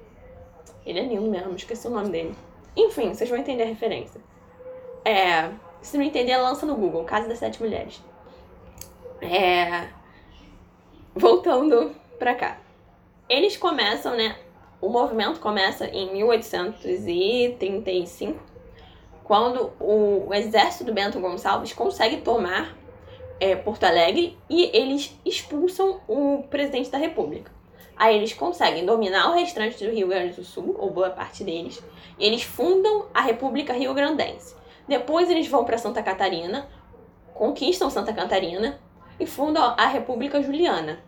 Ele 0.85 0.99
é 0.99 1.03
lindo 1.03 1.29
mesmo, 1.29 1.55
esqueci 1.55 1.87
o 1.87 1.91
nome 1.91 2.09
dele. 2.09 2.35
Enfim, 2.75 3.13
vocês 3.13 3.29
vão 3.29 3.39
entender 3.39 3.63
a 3.63 3.67
referência. 3.67 4.21
É, 5.05 5.49
se 5.81 5.97
não 5.97 6.05
entender, 6.05 6.37
lança 6.37 6.65
no 6.65 6.75
Google, 6.75 7.03
Casa 7.03 7.27
das 7.27 7.39
Sete 7.39 7.61
Mulheres. 7.61 8.01
É, 9.21 9.89
voltando 11.13 11.93
pra 12.17 12.35
cá. 12.35 12.57
Eles 13.27 13.57
começam, 13.57 14.15
né? 14.15 14.37
O 14.79 14.89
movimento 14.89 15.39
começa 15.39 15.87
em 15.87 16.13
1835, 16.13 18.39
quando 19.23 19.71
o, 19.79 20.33
exército 20.33 20.83
do 20.83 20.93
Bento 20.93 21.19
Gonçalves 21.19 21.71
consegue 21.71 22.17
tomar 22.17 22.75
é, 23.39 23.55
Porto 23.55 23.85
Alegre 23.85 24.37
e 24.49 24.69
eles 24.77 25.17
expulsam 25.25 26.01
o 26.07 26.43
presidente 26.49 26.89
da 26.89 26.97
República. 26.97 27.51
Aí 27.95 28.17
eles 28.17 28.33
conseguem 28.33 28.85
dominar 28.85 29.29
o 29.29 29.35
restante 29.35 29.83
do 29.83 29.91
Rio 29.91 30.07
Grande 30.07 30.33
do 30.33 30.43
Sul, 30.43 30.75
ou 30.77 30.89
boa 30.89 31.11
parte 31.11 31.43
deles, 31.43 31.81
e 32.19 32.25
eles 32.25 32.43
fundam 32.43 33.05
a 33.13 33.21
República 33.21 33.71
Rio 33.71 33.93
Grandense. 33.93 34.55
Depois 34.87 35.29
eles 35.29 35.47
vão 35.47 35.63
para 35.63 35.77
Santa 35.77 36.03
Catarina, 36.03 36.67
conquistam 37.33 37.89
Santa 37.89 38.13
Catarina 38.13 38.79
e 39.19 39.25
fundam 39.25 39.75
a 39.77 39.87
República 39.87 40.41
Juliana, 40.41 40.99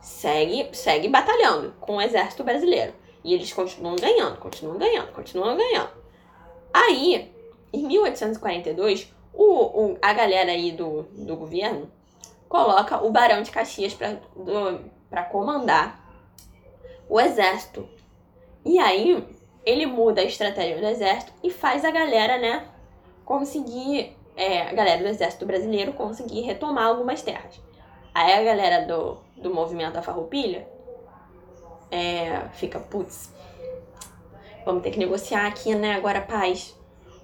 segue, 0.00 0.68
segue 0.72 1.08
batalhando 1.08 1.74
com 1.80 1.96
o 1.96 2.02
exército 2.02 2.44
brasileiro. 2.44 2.94
E 3.22 3.34
eles 3.34 3.52
continuam 3.52 3.96
ganhando, 3.96 4.38
continuam 4.38 4.78
ganhando, 4.78 5.12
continuam 5.12 5.56
ganhando. 5.56 5.90
Aí, 6.72 7.32
em 7.72 7.86
1842, 7.86 9.12
o, 9.32 9.44
o, 9.44 9.98
a 10.00 10.12
galera 10.12 10.52
aí 10.52 10.72
do, 10.72 11.02
do 11.12 11.36
governo 11.36 11.90
coloca 12.48 13.04
o 13.04 13.10
Barão 13.10 13.42
de 13.42 13.50
Caxias 13.50 13.94
para 13.94 15.22
comandar 15.24 16.00
o 17.08 17.20
exército. 17.20 17.88
E 18.64 18.78
aí, 18.78 19.22
ele 19.64 19.86
muda 19.86 20.20
a 20.20 20.24
estratégia 20.24 20.78
do 20.78 20.86
exército 20.86 21.32
e 21.42 21.50
faz 21.50 21.84
a 21.84 21.90
galera, 21.90 22.38
né, 22.38 22.66
conseguir, 23.30 24.16
é, 24.36 24.62
a 24.62 24.72
galera 24.72 25.00
do 25.00 25.08
exército 25.08 25.46
brasileiro 25.46 25.92
conseguir 25.92 26.40
retomar 26.40 26.86
algumas 26.86 27.22
terras. 27.22 27.60
Aí 28.12 28.32
a 28.32 28.42
galera 28.42 28.84
do, 28.84 29.18
do 29.36 29.54
movimento 29.54 29.92
da 29.92 30.02
farroupilha 30.02 30.66
é, 31.92 32.48
fica, 32.54 32.80
putz, 32.80 33.32
vamos 34.64 34.82
ter 34.82 34.90
que 34.90 34.98
negociar 34.98 35.46
aqui, 35.46 35.72
né, 35.76 35.94
agora 35.94 36.20
paz. 36.20 36.76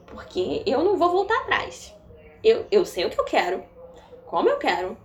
Porque 0.07 0.63
eu 0.65 0.85
não 0.85 0.97
vou 0.97 1.11
voltar 1.11 1.39
atrás. 1.41 1.93
Eu, 2.45 2.65
eu 2.71 2.85
sei 2.85 3.05
o 3.05 3.11
que 3.11 3.21
eu 3.21 3.25
quero, 3.25 3.65
como 4.27 4.49
eu 4.49 4.59
quero. 4.59 4.97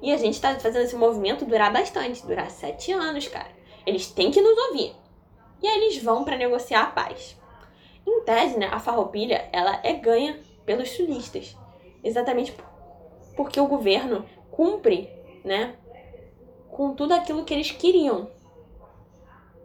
E 0.00 0.12
a 0.12 0.16
gente 0.16 0.40
tá 0.40 0.54
fazendo 0.60 0.84
esse 0.84 0.94
movimento 0.94 1.44
durar 1.44 1.72
bastante, 1.72 2.24
durar 2.24 2.48
sete 2.48 2.92
anos, 2.92 3.26
cara. 3.26 3.50
Eles 3.84 4.06
têm 4.06 4.30
que 4.30 4.40
nos 4.40 4.56
ouvir. 4.68 4.94
E 5.60 5.66
aí 5.66 5.78
eles 5.78 6.00
vão 6.00 6.22
para 6.22 6.36
negociar 6.36 6.82
a 6.82 6.90
paz. 6.90 7.36
Em 8.08 8.22
tese, 8.22 8.58
né, 8.58 8.68
a 8.72 8.80
farroupilha, 8.80 9.50
ela 9.52 9.80
é 9.84 9.92
ganha 9.92 10.40
pelos 10.64 10.90
sulistas. 10.92 11.54
Exatamente 12.02 12.54
porque 13.36 13.60
o 13.60 13.66
governo 13.66 14.24
cumpre, 14.50 15.10
né, 15.44 15.74
com 16.70 16.94
tudo 16.94 17.12
aquilo 17.12 17.44
que 17.44 17.52
eles 17.52 17.70
queriam. 17.70 18.30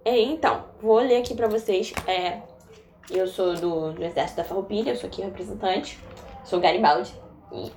É, 0.04 0.20
então, 0.20 0.66
vou 0.82 0.98
ler 0.98 1.20
aqui 1.20 1.34
para 1.34 1.48
vocês. 1.48 1.94
É, 2.06 2.42
eu 3.10 3.26
sou 3.28 3.56
do, 3.56 3.94
do 3.94 4.04
Exército 4.04 4.38
da 4.38 4.44
Farroupilha, 4.44 4.92
eu 4.92 4.96
sou 4.98 5.08
aqui 5.08 5.22
representante, 5.22 5.98
sou 6.44 6.60
Garibaldi, 6.60 7.14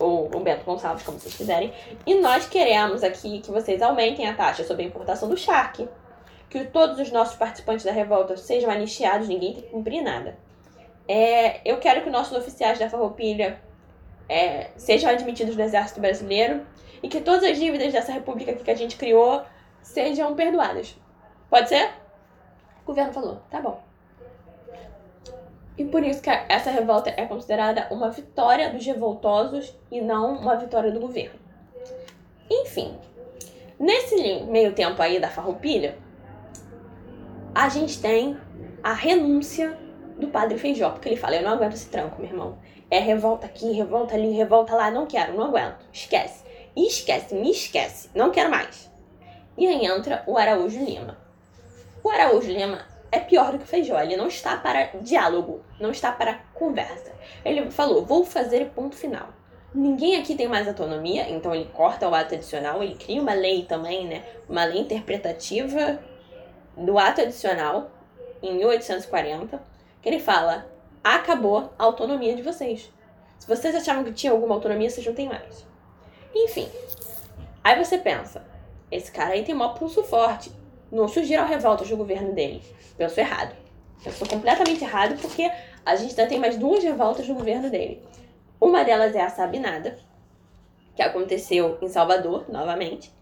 ou 0.00 0.26
Humberto 0.36 0.64
Gonçalves, 0.64 1.04
como 1.04 1.20
vocês 1.20 1.36
quiserem. 1.36 1.72
E 2.04 2.16
nós 2.16 2.48
queremos 2.48 3.04
aqui 3.04 3.38
que 3.38 3.52
vocês 3.52 3.80
aumentem 3.82 4.28
a 4.28 4.34
taxa 4.34 4.64
sobre 4.64 4.82
a 4.82 4.86
importação 4.86 5.28
do 5.28 5.36
charque, 5.36 5.88
que 6.50 6.64
todos 6.64 6.98
os 6.98 7.12
nossos 7.12 7.36
participantes 7.36 7.84
da 7.84 7.92
revolta 7.92 8.36
sejam 8.36 8.68
anistiados, 8.68 9.28
ninguém 9.28 9.54
tem 9.54 9.62
que 9.62 9.68
cumprir 9.68 10.02
nada. 10.02 10.36
É, 11.08 11.60
eu 11.64 11.78
quero 11.78 12.02
que 12.02 12.10
nossos 12.10 12.36
oficiais 12.36 12.78
da 12.78 12.90
Farroupilha 12.90 13.60
é, 14.28 14.70
sejam 14.76 15.10
admitidos 15.10 15.56
no 15.56 15.62
Exército 15.62 16.00
Brasileiro 16.00 16.66
e 17.02 17.08
que 17.08 17.20
todas 17.20 17.44
as 17.44 17.58
dívidas 17.58 17.92
dessa 17.92 18.12
república 18.12 18.52
que 18.54 18.70
a 18.70 18.74
gente 18.74 18.96
criou 18.96 19.42
sejam 19.82 20.34
perdoadas. 20.34 20.96
Pode 21.48 21.68
ser? 21.68 21.90
O 22.82 22.86
governo 22.86 23.12
falou, 23.12 23.40
tá 23.50 23.60
bom. 23.60 23.80
E 25.78 25.84
por 25.84 26.02
isso 26.02 26.22
que 26.22 26.30
essa 26.30 26.70
revolta 26.70 27.10
é 27.16 27.26
considerada 27.26 27.86
uma 27.90 28.10
vitória 28.10 28.70
dos 28.70 28.84
revoltosos 28.84 29.76
e 29.90 30.00
não 30.00 30.36
uma 30.38 30.56
vitória 30.56 30.90
do 30.90 30.98
governo. 30.98 31.38
Enfim, 32.50 32.98
nesse 33.78 34.42
meio 34.44 34.72
tempo 34.72 35.00
aí 35.02 35.20
da 35.20 35.28
farroupilha, 35.28 35.98
a 37.54 37.68
gente 37.68 38.00
tem 38.00 38.36
a 38.82 38.92
renúncia 38.92 39.76
do 40.18 40.28
padre 40.28 40.58
Feijó, 40.58 40.90
porque 40.90 41.08
ele 41.08 41.16
fala: 41.16 41.36
Eu 41.36 41.42
não 41.42 41.52
aguento 41.52 41.74
esse 41.74 41.88
tranco, 41.88 42.20
meu 42.20 42.30
irmão. 42.30 42.58
É 42.90 42.98
revolta 42.98 43.46
aqui, 43.46 43.72
revolta 43.72 44.14
ali, 44.14 44.30
revolta 44.30 44.74
lá, 44.74 44.90
não 44.90 45.06
quero, 45.06 45.34
não 45.34 45.46
aguento. 45.46 45.84
Esquece. 45.92 46.44
Esquece, 46.76 47.34
me 47.34 47.50
esquece, 47.50 48.10
não 48.14 48.30
quero 48.30 48.50
mais. 48.50 48.90
E 49.56 49.66
aí 49.66 49.86
entra 49.86 50.22
o 50.26 50.36
Araújo 50.36 50.78
Lima. 50.78 51.16
O 52.04 52.10
Araújo 52.10 52.50
Lima 52.50 52.84
é 53.10 53.18
pior 53.18 53.52
do 53.52 53.58
que 53.58 53.64
o 53.64 53.66
Feijó, 53.66 53.98
ele 53.98 54.16
não 54.16 54.28
está 54.28 54.56
para 54.56 54.90
diálogo, 55.00 55.62
não 55.80 55.90
está 55.90 56.12
para 56.12 56.34
conversa. 56.54 57.12
Ele 57.44 57.70
falou: 57.70 58.04
Vou 58.04 58.24
fazer 58.24 58.70
ponto 58.74 58.94
final. 58.94 59.28
Ninguém 59.74 60.16
aqui 60.16 60.34
tem 60.34 60.48
mais 60.48 60.66
autonomia, 60.68 61.28
então 61.28 61.54
ele 61.54 61.70
corta 61.72 62.08
o 62.08 62.14
ato 62.14 62.34
adicional, 62.34 62.82
ele 62.82 62.94
cria 62.94 63.20
uma 63.20 63.34
lei 63.34 63.64
também, 63.64 64.06
né? 64.06 64.22
Uma 64.48 64.64
lei 64.64 64.80
interpretativa 64.80 65.98
do 66.76 66.98
ato 66.98 67.20
adicional, 67.20 67.90
em 68.42 68.54
1840, 68.54 69.58
que 69.58 69.64
ele 70.06 70.20
fala: 70.20 70.70
acabou 71.02 71.72
a 71.76 71.82
autonomia 71.82 72.36
de 72.36 72.42
vocês. 72.42 72.92
Se 73.40 73.48
vocês 73.48 73.74
achavam 73.74 74.04
que 74.04 74.12
tinha 74.12 74.30
alguma 74.30 74.54
autonomia, 74.54 74.88
vocês 74.88 75.04
não 75.04 75.12
têm 75.12 75.28
mais. 75.28 75.66
Enfim. 76.32 76.68
Aí 77.64 77.76
você 77.84 77.98
pensa: 77.98 78.44
esse 78.88 79.10
cara 79.10 79.34
aí 79.34 79.44
tem 79.44 79.52
maior 79.52 79.74
pulso 79.74 80.04
forte. 80.04 80.52
Não 80.92 81.08
surgiram 81.08 81.44
revoltas 81.44 81.88
do 81.88 81.96
governo 81.96 82.32
dele. 82.32 82.62
Pensou 82.96 83.24
errado. 83.24 83.56
Pensou 84.04 84.28
completamente 84.28 84.84
errado 84.84 85.20
porque 85.20 85.50
a 85.84 85.96
gente 85.96 86.10
ainda 86.10 86.28
tem 86.28 86.38
mais 86.38 86.56
duas 86.56 86.84
revoltas 86.84 87.26
no 87.26 87.34
governo 87.34 87.68
dele. 87.68 88.00
Uma 88.60 88.84
delas 88.84 89.14
é 89.16 89.20
a 89.20 89.28
Sabinada, 89.28 89.98
que 90.94 91.02
aconteceu 91.02 91.78
em 91.82 91.88
Salvador, 91.88 92.44
novamente, 92.48 93.12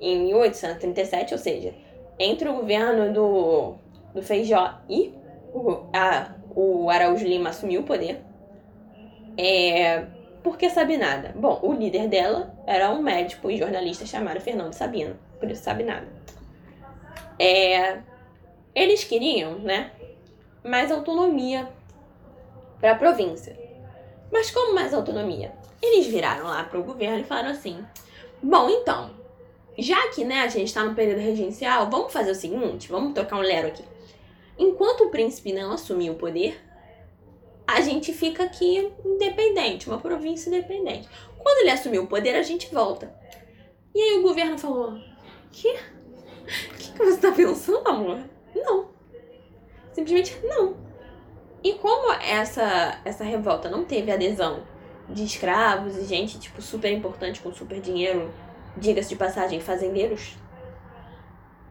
em 0.00 0.24
1837, 0.26 1.34
ou 1.34 1.38
seja, 1.38 1.72
entre 2.18 2.48
o 2.48 2.54
governo 2.54 3.12
do, 3.12 3.74
do 4.12 4.22
Feijó 4.22 4.80
e 4.88 5.14
o, 5.52 5.86
a, 5.92 6.34
o 6.54 6.90
Araújo 6.90 7.26
Lima 7.26 7.50
assumiu 7.50 7.82
o 7.82 7.84
poder. 7.84 8.20
É, 9.36 10.06
Por 10.42 10.56
que 10.56 10.68
sabe 10.68 10.96
nada? 10.96 11.32
Bom, 11.36 11.58
o 11.62 11.72
líder 11.72 12.08
dela 12.08 12.54
era 12.66 12.90
um 12.90 13.02
médico 13.02 13.50
e 13.50 13.58
jornalista 13.58 14.04
chamado 14.04 14.40
Fernando 14.40 14.72
Sabino, 14.72 15.16
por 15.38 15.50
isso 15.50 15.62
sabe 15.62 15.84
nada. 15.84 16.06
É, 17.38 18.00
eles 18.74 19.04
queriam, 19.04 19.58
né, 19.58 19.90
mais 20.64 20.90
autonomia 20.90 21.68
para 22.80 22.92
a 22.92 22.96
província. 22.96 23.58
Mas 24.30 24.50
como 24.50 24.74
mais 24.74 24.94
autonomia? 24.94 25.52
Eles 25.80 26.06
viraram 26.06 26.46
lá 26.46 26.64
para 26.64 26.78
o 26.78 26.84
governo 26.84 27.20
e 27.20 27.24
falaram 27.24 27.50
assim: 27.50 27.84
bom, 28.42 28.68
então, 28.70 29.10
já 29.78 30.08
que 30.08 30.24
né, 30.24 30.40
a 30.40 30.48
gente 30.48 30.68
está 30.68 30.84
no 30.84 30.94
período 30.94 31.20
regencial, 31.20 31.90
vamos 31.90 32.12
fazer 32.12 32.30
o 32.30 32.34
seguinte: 32.34 32.88
vamos 32.88 33.12
trocar 33.12 33.36
um 33.36 33.42
lero 33.42 33.68
aqui. 33.68 33.84
Enquanto 34.58 35.04
o 35.04 35.10
príncipe 35.10 35.52
não 35.52 35.72
assumir 35.72 36.10
o 36.10 36.14
poder, 36.14 36.60
a 37.66 37.80
gente 37.80 38.12
fica 38.12 38.44
aqui 38.44 38.92
independente, 39.04 39.88
uma 39.88 39.98
província 39.98 40.48
independente. 40.48 41.08
Quando 41.38 41.58
ele 41.58 41.70
assumir 41.70 41.98
o 41.98 42.06
poder, 42.06 42.34
a 42.34 42.42
gente 42.42 42.72
volta. 42.72 43.14
E 43.94 44.00
aí 44.00 44.18
o 44.18 44.22
governo 44.22 44.58
falou: 44.58 44.98
que? 45.50 45.68
O 45.68 46.76
que, 46.76 46.92
que 46.92 46.98
você 46.98 47.10
está 47.10 47.32
pensando, 47.32 47.88
amor? 47.88 48.20
Não. 48.54 48.88
Simplesmente 49.92 50.38
não. 50.44 50.76
E 51.62 51.74
como 51.74 52.12
essa, 52.12 53.00
essa 53.04 53.22
revolta 53.22 53.70
não 53.70 53.84
teve 53.84 54.10
adesão 54.10 54.64
de 55.08 55.24
escravos 55.24 55.96
e 55.96 56.04
gente, 56.04 56.38
tipo, 56.38 56.60
super 56.60 56.90
importante 56.90 57.40
com 57.40 57.52
super 57.52 57.80
dinheiro, 57.80 58.32
diga-se 58.76 59.10
de 59.10 59.16
passagem, 59.16 59.60
fazendeiros, 59.60 60.34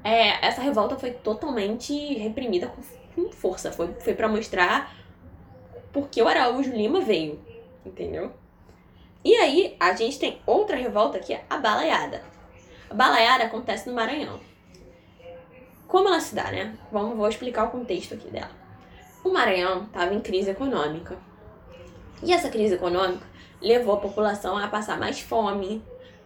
é, 0.03 0.45
essa 0.45 0.61
revolta 0.61 0.97
foi 0.97 1.11
totalmente 1.11 1.93
reprimida 2.15 2.67
com, 2.67 2.81
com 3.15 3.31
força. 3.31 3.71
Foi, 3.71 3.93
foi 3.99 4.13
para 4.13 4.27
mostrar 4.27 4.95
porque 5.91 6.21
o 6.21 6.27
Araújo 6.27 6.71
Lima 6.71 7.01
veio, 7.01 7.39
entendeu? 7.85 8.31
E 9.23 9.35
aí, 9.35 9.75
a 9.79 9.93
gente 9.93 10.17
tem 10.17 10.41
outra 10.45 10.75
revolta 10.75 11.19
que 11.19 11.33
é 11.33 11.45
a 11.49 11.57
balaiada. 11.57 12.23
A 12.89 12.93
balaiada 12.93 13.43
acontece 13.43 13.87
no 13.87 13.95
Maranhão. 13.95 14.39
Como 15.87 16.07
ela 16.07 16.19
se 16.19 16.33
dá, 16.33 16.49
né? 16.51 16.75
Vamos, 16.91 17.15
vou 17.15 17.27
explicar 17.27 17.65
o 17.65 17.69
contexto 17.69 18.15
aqui 18.15 18.29
dela. 18.29 18.51
O 19.23 19.29
Maranhão 19.29 19.83
estava 19.83 20.13
em 20.13 20.21
crise 20.21 20.49
econômica. 20.49 21.17
E 22.23 22.33
essa 22.33 22.49
crise 22.49 22.75
econômica 22.75 23.25
levou 23.61 23.93
a 23.93 23.99
população 23.99 24.57
a 24.57 24.67
passar 24.67 24.97
mais 24.97 25.19
fome. 25.19 25.83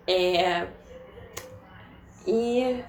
É... 0.07 0.67
E 2.25 2.81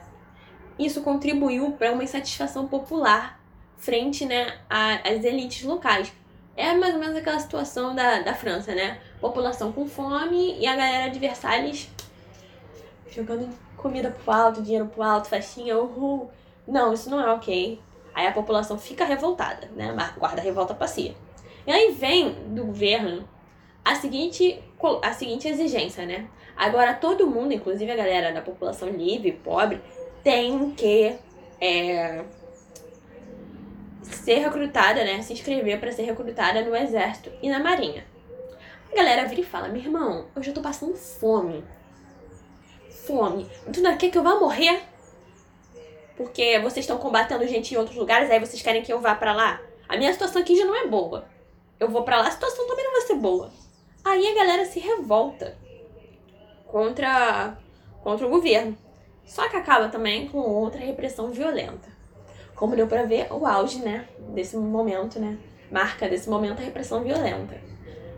isso 0.78 1.02
contribuiu 1.02 1.72
para 1.72 1.92
uma 1.92 2.04
insatisfação 2.04 2.66
popular 2.66 3.40
frente 3.76 4.24
né, 4.24 4.58
às 4.68 5.24
elites 5.24 5.62
locais. 5.64 6.12
É 6.56 6.74
mais 6.74 6.94
ou 6.94 7.00
menos 7.00 7.16
aquela 7.16 7.38
situação 7.38 7.94
da, 7.94 8.20
da 8.20 8.34
França, 8.34 8.74
né? 8.74 8.98
População 9.20 9.72
com 9.72 9.86
fome 9.86 10.58
e 10.58 10.66
a 10.66 10.74
galera 10.74 11.10
de 11.10 11.18
Versalhes 11.18 11.90
jogando 13.10 13.48
comida 13.76 14.10
pro 14.10 14.32
alto, 14.32 14.62
dinheiro 14.62 14.86
pro 14.86 15.02
alto, 15.02 15.28
festinha, 15.28 15.78
uhul. 15.78 16.30
Não, 16.66 16.92
isso 16.92 17.08
não 17.08 17.20
é 17.20 17.32
ok. 17.32 17.80
Aí 18.14 18.26
a 18.26 18.32
população 18.32 18.78
fica 18.78 19.04
revoltada, 19.04 19.70
né? 19.74 19.94
Guarda 20.18 20.40
a 20.40 20.44
revolta 20.44 20.74
pra 20.74 20.86
si. 20.86 21.14
E 21.66 21.70
aí 21.70 21.92
vem 21.92 22.32
do 22.54 22.64
governo 22.64 23.28
a 23.84 23.94
seguinte, 23.94 24.62
a 25.02 25.12
seguinte 25.12 25.48
exigência, 25.48 26.04
né? 26.06 26.26
Agora 26.56 26.94
todo 26.94 27.26
mundo, 27.26 27.52
inclusive 27.52 27.90
a 27.90 27.96
galera 27.96 28.32
da 28.32 28.40
população 28.40 28.88
livre, 28.88 29.32
pobre, 29.32 29.80
tem 30.26 30.70
que 30.72 31.16
é, 31.60 32.24
ser 34.02 34.38
recrutada, 34.38 35.04
né? 35.04 35.22
Se 35.22 35.32
inscrever 35.32 35.78
para 35.78 35.92
ser 35.92 36.02
recrutada 36.02 36.62
no 36.62 36.74
exército 36.74 37.30
e 37.40 37.48
na 37.48 37.60
marinha. 37.60 38.04
A 38.90 38.96
galera 38.96 39.28
vira 39.28 39.42
e 39.42 39.44
fala: 39.44 39.68
Meu 39.68 39.80
irmão, 39.80 40.26
eu 40.34 40.42
já 40.42 40.52
tô 40.52 40.60
passando 40.60 40.96
fome. 40.96 41.62
Fome. 43.06 43.48
Tu 43.72 43.80
não 43.80 43.96
quer 43.96 44.10
que 44.10 44.18
eu 44.18 44.24
vá 44.24 44.34
morrer? 44.34 44.82
porque 46.16 46.58
vocês 46.60 46.84
estão 46.84 46.96
combatendo 46.98 47.46
gente 47.46 47.74
em 47.74 47.76
outros 47.76 47.96
lugares, 47.96 48.30
aí 48.30 48.40
vocês 48.40 48.62
querem 48.62 48.82
que 48.82 48.92
eu 48.92 49.00
vá 49.00 49.14
para 49.14 49.34
lá. 49.34 49.60
A 49.86 49.98
minha 49.98 50.10
situação 50.10 50.40
aqui 50.40 50.56
já 50.56 50.64
não 50.64 50.74
é 50.74 50.86
boa. 50.86 51.28
Eu 51.78 51.88
vou 51.88 52.02
para 52.04 52.18
lá, 52.18 52.28
a 52.28 52.30
situação 52.30 52.66
também 52.66 52.84
não 52.84 52.92
vai 52.92 53.02
ser 53.02 53.16
boa. 53.16 53.52
Aí 54.02 54.26
a 54.26 54.34
galera 54.34 54.64
se 54.64 54.80
revolta 54.80 55.56
contra, 56.66 57.58
contra 58.02 58.26
o 58.26 58.30
governo. 58.30 58.76
Só 59.26 59.48
que 59.50 59.56
acaba 59.56 59.88
também 59.88 60.28
com 60.28 60.38
outra 60.38 60.80
repressão 60.80 61.30
violenta. 61.30 61.90
Como 62.54 62.74
deu 62.74 62.86
para 62.86 63.02
ver, 63.02 63.30
o 63.30 63.44
auge, 63.44 63.80
né, 63.80 64.08
desse 64.30 64.56
momento, 64.56 65.20
né, 65.20 65.36
marca 65.70 66.08
desse 66.08 66.30
momento 66.30 66.60
a 66.60 66.64
repressão 66.64 67.02
violenta. 67.02 67.60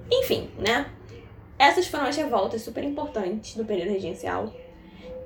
Enfim, 0.09 0.49
né, 0.59 0.87
essas 1.59 1.89
foram 1.89 2.05
as 2.05 2.17
revoltas 2.17 2.63
super 2.63 2.85
importantes 2.85 3.57
do 3.57 3.65
período 3.65 3.91
regencial. 3.91 4.53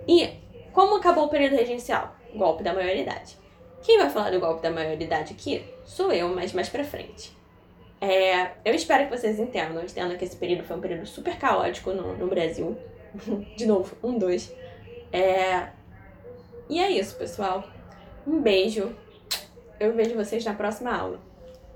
E 0.08 0.30
como 0.72 0.96
acabou 0.96 1.26
o 1.26 1.28
período 1.28 1.56
regencial? 1.56 2.16
golpe 2.34 2.62
da 2.62 2.72
maioridade. 2.72 3.36
Quem 3.82 3.98
vai 3.98 4.08
falar 4.10 4.30
do 4.30 4.40
golpe 4.40 4.62
da 4.62 4.70
maioridade 4.70 5.32
aqui 5.32 5.62
sou 5.84 6.12
eu, 6.12 6.28
mas 6.28 6.52
mais 6.52 6.68
pra 6.68 6.84
frente. 6.84 7.36
É, 8.00 8.52
eu 8.64 8.74
espero 8.74 9.04
que 9.04 9.16
vocês 9.16 9.38
entendam, 9.38 9.82
entendam 9.82 10.16
que 10.16 10.24
esse 10.24 10.36
período 10.36 10.64
foi 10.64 10.76
um 10.76 10.80
período 10.80 11.06
super 11.06 11.36
caótico 11.36 11.92
no, 11.92 12.16
no 12.16 12.26
Brasil. 12.26 12.76
De 13.56 13.66
novo, 13.66 13.96
um, 14.02 14.18
dois. 14.18 14.52
É, 15.12 15.68
e 16.68 16.80
é 16.80 16.90
isso, 16.90 17.16
pessoal. 17.16 17.64
Um 18.26 18.40
beijo. 18.40 18.96
Eu 19.78 19.94
vejo 19.94 20.14
vocês 20.14 20.44
na 20.44 20.54
próxima 20.54 20.96
aula. 20.96 21.31